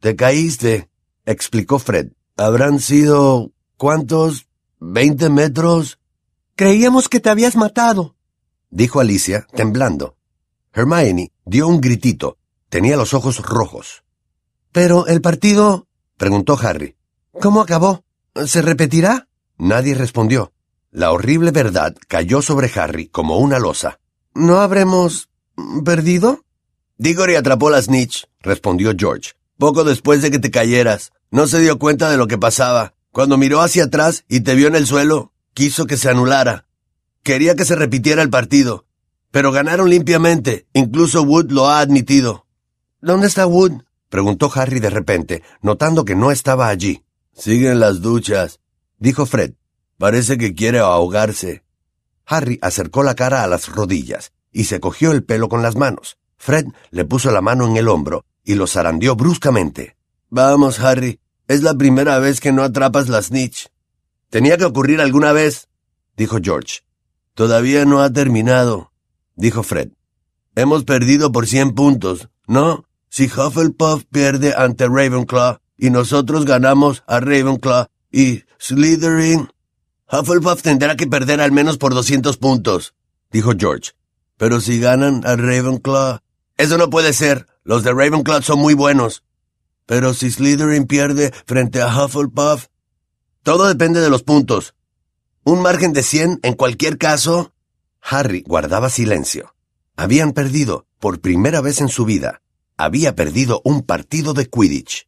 Te 0.00 0.16
caíste, 0.16 0.88
explicó 1.26 1.78
Fred. 1.78 2.12
Habrán 2.36 2.80
sido... 2.80 3.52
¿cuántos? 3.78 4.48
¿Veinte 4.78 5.30
metros? 5.30 5.98
Creíamos 6.54 7.08
que 7.08 7.20
te 7.20 7.30
habías 7.30 7.56
matado, 7.56 8.16
dijo 8.70 9.00
Alicia, 9.00 9.46
temblando. 9.54 10.16
Hermione 10.72 11.32
dio 11.44 11.66
un 11.68 11.80
gritito. 11.80 12.36
Tenía 12.68 12.96
los 12.96 13.14
ojos 13.14 13.38
rojos. 13.38 14.04
Pero 14.72 15.06
el 15.06 15.20
partido... 15.22 15.88
preguntó 16.16 16.58
Harry. 16.60 16.96
¿Cómo 17.40 17.60
acabó? 17.60 18.04
¿Se 18.44 18.60
repetirá? 18.60 19.27
Nadie 19.58 19.94
respondió. 19.94 20.52
La 20.92 21.10
horrible 21.10 21.50
verdad 21.50 21.96
cayó 22.06 22.42
sobre 22.42 22.70
Harry 22.76 23.08
como 23.08 23.38
una 23.38 23.58
losa. 23.58 23.98
¿No 24.34 24.60
habremos 24.60 25.28
perdido? 25.84 26.44
Diggory 26.96 27.34
atrapó 27.34 27.68
la 27.68 27.82
snitch, 27.82 28.26
respondió 28.40 28.92
George. 28.96 29.32
Poco 29.58 29.82
después 29.82 30.22
de 30.22 30.30
que 30.30 30.38
te 30.38 30.52
cayeras. 30.52 31.10
No 31.30 31.46
se 31.46 31.60
dio 31.60 31.78
cuenta 31.78 32.08
de 32.08 32.16
lo 32.16 32.28
que 32.28 32.38
pasaba. 32.38 32.94
Cuando 33.10 33.36
miró 33.36 33.60
hacia 33.60 33.84
atrás 33.84 34.24
y 34.28 34.40
te 34.40 34.54
vio 34.54 34.68
en 34.68 34.76
el 34.76 34.86
suelo, 34.86 35.32
quiso 35.54 35.86
que 35.86 35.96
se 35.96 36.08
anulara. 36.08 36.66
Quería 37.24 37.56
que 37.56 37.64
se 37.64 37.74
repitiera 37.74 38.22
el 38.22 38.30
partido. 38.30 38.86
Pero 39.32 39.50
ganaron 39.50 39.90
limpiamente. 39.90 40.66
Incluso 40.72 41.22
Wood 41.22 41.50
lo 41.50 41.68
ha 41.68 41.80
admitido. 41.80 42.46
¿Dónde 43.00 43.26
está 43.26 43.46
Wood? 43.46 43.82
preguntó 44.08 44.50
Harry 44.54 44.80
de 44.80 44.90
repente, 44.90 45.42
notando 45.60 46.04
que 46.04 46.14
no 46.14 46.30
estaba 46.30 46.68
allí. 46.68 47.04
Sigue 47.34 47.70
en 47.70 47.80
las 47.80 48.00
duchas, 48.00 48.60
dijo 48.98 49.26
Fred. 49.26 49.54
Parece 49.96 50.38
que 50.38 50.54
quiere 50.54 50.78
ahogarse. 50.78 51.64
Harry 52.24 52.58
acercó 52.62 53.02
la 53.02 53.14
cara 53.14 53.42
a 53.42 53.46
las 53.46 53.68
rodillas 53.68 54.32
y 54.52 54.64
se 54.64 54.80
cogió 54.80 55.12
el 55.12 55.24
pelo 55.24 55.48
con 55.48 55.62
las 55.62 55.76
manos. 55.76 56.18
Fred 56.36 56.66
le 56.90 57.04
puso 57.04 57.30
la 57.30 57.40
mano 57.40 57.66
en 57.66 57.76
el 57.76 57.88
hombro 57.88 58.24
y 58.44 58.54
lo 58.54 58.66
zarandeó 58.66 59.16
bruscamente. 59.16 59.96
Vamos, 60.30 60.78
Harry. 60.80 61.20
Es 61.48 61.62
la 61.62 61.74
primera 61.74 62.18
vez 62.18 62.40
que 62.40 62.52
no 62.52 62.62
atrapas 62.62 63.08
la 63.08 63.22
snitch. 63.22 63.68
Tenía 64.28 64.58
que 64.58 64.66
ocurrir 64.66 65.00
alguna 65.00 65.32
vez, 65.32 65.68
dijo 66.16 66.38
George. 66.42 66.80
Todavía 67.34 67.86
no 67.86 68.02
ha 68.02 68.12
terminado, 68.12 68.92
dijo 69.34 69.62
Fred. 69.62 69.90
Hemos 70.54 70.84
perdido 70.84 71.32
por 71.32 71.46
cien 71.46 71.74
puntos, 71.74 72.28
¿no? 72.46 72.84
Si 73.08 73.24
Hufflepuff 73.24 74.04
pierde 74.10 74.54
ante 74.54 74.86
Ravenclaw 74.86 75.58
y 75.78 75.90
nosotros 75.90 76.44
ganamos 76.44 77.04
a 77.06 77.20
Ravenclaw 77.20 77.86
y 78.10 78.44
Slytherin 78.58 79.48
Hufflepuff 80.10 80.62
tendrá 80.62 80.96
que 80.96 81.06
perder 81.06 81.40
al 81.40 81.52
menos 81.52 81.76
por 81.76 81.94
200 81.94 82.36
puntos, 82.38 82.94
dijo 83.30 83.52
George. 83.58 83.92
Pero 84.36 84.60
si 84.60 84.80
ganan 84.80 85.26
a 85.26 85.36
Ravenclaw... 85.36 86.20
Eso 86.56 86.78
no 86.78 86.90
puede 86.90 87.12
ser. 87.12 87.46
Los 87.62 87.84
de 87.84 87.92
Ravenclaw 87.92 88.42
son 88.42 88.58
muy 88.58 88.74
buenos. 88.74 89.22
Pero 89.84 90.14
si 90.14 90.30
Slytherin 90.30 90.86
pierde 90.86 91.32
frente 91.44 91.82
a 91.82 91.88
Hufflepuff... 91.88 92.66
Todo 93.42 93.68
depende 93.68 94.00
de 94.00 94.10
los 94.10 94.22
puntos. 94.22 94.74
Un 95.44 95.60
margen 95.60 95.92
de 95.92 96.02
100 96.02 96.40
en 96.42 96.54
cualquier 96.54 96.98
caso... 96.98 97.52
Harry 98.00 98.42
guardaba 98.46 98.88
silencio. 98.88 99.54
Habían 99.96 100.32
perdido, 100.32 100.86
por 101.00 101.20
primera 101.20 101.60
vez 101.60 101.80
en 101.80 101.88
su 101.88 102.04
vida, 102.04 102.40
había 102.76 103.16
perdido 103.16 103.60
un 103.64 103.82
partido 103.82 104.32
de 104.32 104.48
Quidditch. 104.48 105.07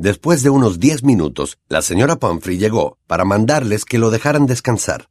Después 0.00 0.42
de 0.42 0.48
unos 0.48 0.80
diez 0.80 1.02
minutos, 1.02 1.58
la 1.68 1.82
señora 1.82 2.16
Pumphrey 2.16 2.56
llegó 2.56 2.96
para 3.06 3.26
mandarles 3.26 3.84
que 3.84 3.98
lo 3.98 4.10
dejaran 4.10 4.46
descansar. 4.46 5.10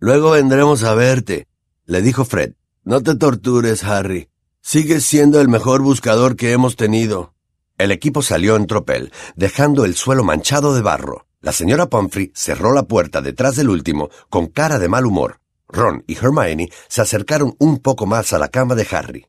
Luego 0.00 0.32
vendremos 0.32 0.84
a 0.84 0.92
verte, 0.92 1.48
le 1.86 2.02
dijo 2.02 2.26
Fred. 2.26 2.52
No 2.84 3.02
te 3.02 3.14
tortures, 3.14 3.84
Harry. 3.84 4.28
Sigues 4.60 5.06
siendo 5.06 5.40
el 5.40 5.48
mejor 5.48 5.80
buscador 5.80 6.36
que 6.36 6.52
hemos 6.52 6.76
tenido. 6.76 7.32
El 7.78 7.90
equipo 7.90 8.20
salió 8.20 8.56
en 8.56 8.66
tropel, 8.66 9.12
dejando 9.34 9.86
el 9.86 9.94
suelo 9.94 10.24
manchado 10.24 10.74
de 10.74 10.82
barro. 10.82 11.26
La 11.40 11.52
señora 11.52 11.86
Pumphrey 11.86 12.30
cerró 12.34 12.74
la 12.74 12.82
puerta 12.82 13.22
detrás 13.22 13.56
del 13.56 13.70
último, 13.70 14.10
con 14.28 14.48
cara 14.48 14.78
de 14.78 14.90
mal 14.90 15.06
humor. 15.06 15.40
Ron 15.68 16.04
y 16.06 16.18
Hermione 16.18 16.68
se 16.88 17.00
acercaron 17.00 17.54
un 17.58 17.78
poco 17.78 18.04
más 18.04 18.34
a 18.34 18.38
la 18.38 18.48
cama 18.48 18.74
de 18.74 18.86
Harry. 18.90 19.26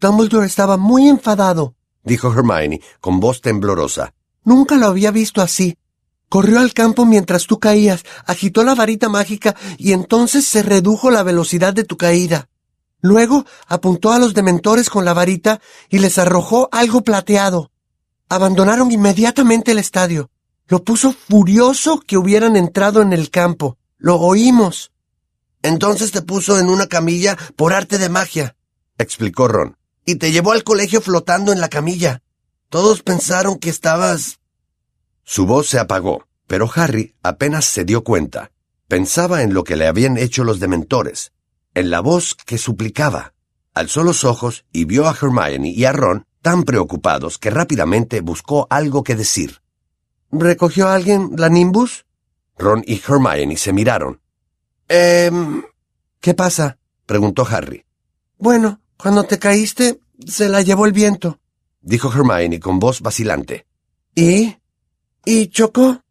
Dumbledore 0.00 0.46
estaba 0.46 0.76
muy 0.76 1.08
enfadado, 1.08 1.74
dijo 2.04 2.32
Hermione 2.32 2.80
con 3.00 3.18
voz 3.18 3.40
temblorosa. 3.40 4.14
Nunca 4.44 4.76
lo 4.76 4.86
había 4.86 5.10
visto 5.10 5.42
así. 5.42 5.76
Corrió 6.28 6.60
al 6.60 6.74
campo 6.74 7.06
mientras 7.06 7.46
tú 7.46 7.58
caías, 7.58 8.04
agitó 8.26 8.62
la 8.62 8.74
varita 8.74 9.08
mágica 9.08 9.56
y 9.78 9.92
entonces 9.92 10.46
se 10.46 10.62
redujo 10.62 11.10
la 11.10 11.22
velocidad 11.22 11.72
de 11.72 11.84
tu 11.84 11.96
caída. 11.96 12.48
Luego 13.00 13.46
apuntó 13.66 14.12
a 14.12 14.18
los 14.18 14.34
dementores 14.34 14.90
con 14.90 15.04
la 15.04 15.14
varita 15.14 15.60
y 15.88 16.00
les 16.00 16.18
arrojó 16.18 16.68
algo 16.72 17.02
plateado. 17.02 17.70
Abandonaron 18.28 18.90
inmediatamente 18.90 19.72
el 19.72 19.78
estadio. 19.78 20.30
Lo 20.66 20.84
puso 20.84 21.12
furioso 21.12 22.00
que 22.00 22.18
hubieran 22.18 22.56
entrado 22.56 23.00
en 23.00 23.14
el 23.14 23.30
campo. 23.30 23.78
Lo 23.96 24.16
oímos. 24.16 24.92
Entonces 25.62 26.10
te 26.12 26.22
puso 26.22 26.58
en 26.58 26.68
una 26.68 26.86
camilla 26.86 27.36
por 27.56 27.72
arte 27.72 27.98
de 27.98 28.08
magia, 28.08 28.56
explicó 28.96 29.48
Ron. 29.48 29.76
y 30.04 30.16
te 30.16 30.30
llevó 30.30 30.52
al 30.52 30.64
colegio 30.64 31.00
flotando 31.00 31.52
en 31.52 31.60
la 31.60 31.68
camilla. 31.68 32.22
Todos 32.68 33.02
pensaron 33.02 33.58
que 33.58 33.70
estabas... 33.70 34.40
Su 35.24 35.46
voz 35.46 35.68
se 35.68 35.78
apagó, 35.78 36.26
pero 36.46 36.70
Harry 36.74 37.14
apenas 37.22 37.64
se 37.64 37.84
dio 37.84 38.04
cuenta. 38.04 38.50
Pensaba 38.88 39.42
en 39.42 39.54
lo 39.54 39.64
que 39.64 39.76
le 39.76 39.86
habían 39.86 40.16
hecho 40.18 40.44
los 40.44 40.60
dementores, 40.60 41.32
en 41.74 41.90
la 41.90 42.00
voz 42.00 42.34
que 42.34 42.58
suplicaba. 42.58 43.34
Alzó 43.74 44.02
los 44.02 44.24
ojos 44.24 44.64
y 44.72 44.84
vio 44.84 45.06
a 45.08 45.16
Hermione 45.20 45.70
y 45.70 45.84
a 45.84 45.92
Ron 45.92 46.26
tan 46.42 46.64
preocupados 46.64 47.38
que 47.38 47.50
rápidamente 47.50 48.20
buscó 48.20 48.66
algo 48.70 49.02
que 49.02 49.16
decir. 49.16 49.60
¿Recogió 50.30 50.88
alguien 50.88 51.32
la 51.36 51.48
Nimbus? 51.48 52.06
Ron 52.58 52.82
y 52.86 53.00
Hermione 53.00 53.56
se 53.56 53.72
miraron. 53.72 54.20
Eh... 54.88 55.30
¿Qué 56.20 56.34
pasa? 56.34 56.78
preguntó 57.06 57.46
Harry. 57.48 57.84
Bueno, 58.38 58.80
cuando 58.96 59.24
te 59.24 59.38
caíste, 59.38 60.00
se 60.26 60.48
la 60.48 60.62
llevó 60.62 60.86
el 60.86 60.92
viento, 60.92 61.38
dijo 61.80 62.12
Hermione 62.12 62.60
con 62.60 62.78
voz 62.78 63.00
vacilante. 63.00 63.66
¿Y? 64.14 64.56
¿Y 65.24 65.48
chocó? 65.48 66.02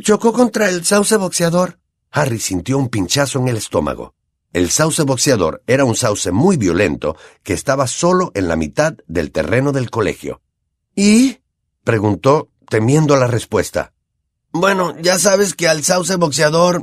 Chocó 0.00 0.32
contra 0.32 0.68
el 0.68 0.84
sauce 0.84 1.16
boxeador. 1.16 1.78
Harry 2.10 2.38
sintió 2.38 2.78
un 2.78 2.88
pinchazo 2.88 3.38
en 3.38 3.48
el 3.48 3.56
estómago. 3.56 4.14
El 4.52 4.70
sauce 4.70 5.02
boxeador 5.04 5.62
era 5.66 5.84
un 5.84 5.94
sauce 5.94 6.32
muy 6.32 6.56
violento 6.56 7.16
que 7.42 7.52
estaba 7.52 7.86
solo 7.86 8.32
en 8.34 8.48
la 8.48 8.56
mitad 8.56 8.94
del 9.06 9.30
terreno 9.30 9.72
del 9.72 9.90
colegio. 9.90 10.40
¿Y? 10.96 11.38
preguntó, 11.84 12.50
temiendo 12.68 13.16
la 13.16 13.28
respuesta. 13.28 13.92
Bueno, 14.52 14.98
ya 15.00 15.18
sabes 15.18 15.54
que 15.54 15.68
al 15.68 15.84
sauce 15.84 16.16
boxeador, 16.16 16.82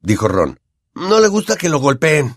dijo 0.00 0.28
Ron, 0.28 0.60
no 0.94 1.20
le 1.20 1.28
gusta 1.28 1.56
que 1.56 1.68
lo 1.68 1.80
golpeen. 1.80 2.36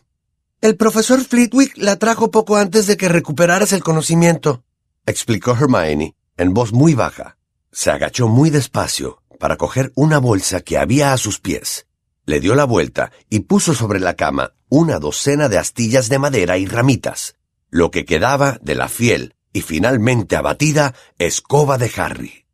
El 0.61 0.75
profesor 0.75 1.23
Flitwick 1.23 1.77
la 1.77 1.97
trajo 1.97 2.31
poco 2.31 2.57
antes 2.57 2.87
de 2.87 2.97
que 2.97 3.09
recuperaras 3.09 3.73
el 3.73 3.83
conocimiento, 3.83 4.63
explicó 5.11 5.51
Hermione 5.51 6.15
en 6.37 6.53
voz 6.53 6.73
muy 6.73 6.95
baja. 6.95 7.37
Se 7.71 7.91
agachó 7.91 8.27
muy 8.27 8.49
despacio 8.49 9.21
para 9.39 9.57
coger 9.57 9.91
una 9.95 10.17
bolsa 10.17 10.61
que 10.61 10.77
había 10.77 11.13
a 11.13 11.17
sus 11.17 11.39
pies. 11.39 11.85
Le 12.25 12.39
dio 12.39 12.55
la 12.55 12.65
vuelta 12.65 13.11
y 13.29 13.41
puso 13.41 13.73
sobre 13.75 13.99
la 13.99 14.15
cama 14.15 14.53
una 14.69 14.99
docena 14.99 15.49
de 15.49 15.57
astillas 15.57 16.09
de 16.09 16.17
madera 16.17 16.57
y 16.57 16.65
ramitas, 16.65 17.35
lo 17.69 17.91
que 17.91 18.05
quedaba 18.05 18.57
de 18.61 18.75
la 18.75 18.87
fiel 18.87 19.35
y 19.53 19.61
finalmente 19.61 20.35
abatida 20.35 20.95
escoba 21.17 21.77
de 21.77 21.91
Harry. 21.97 22.45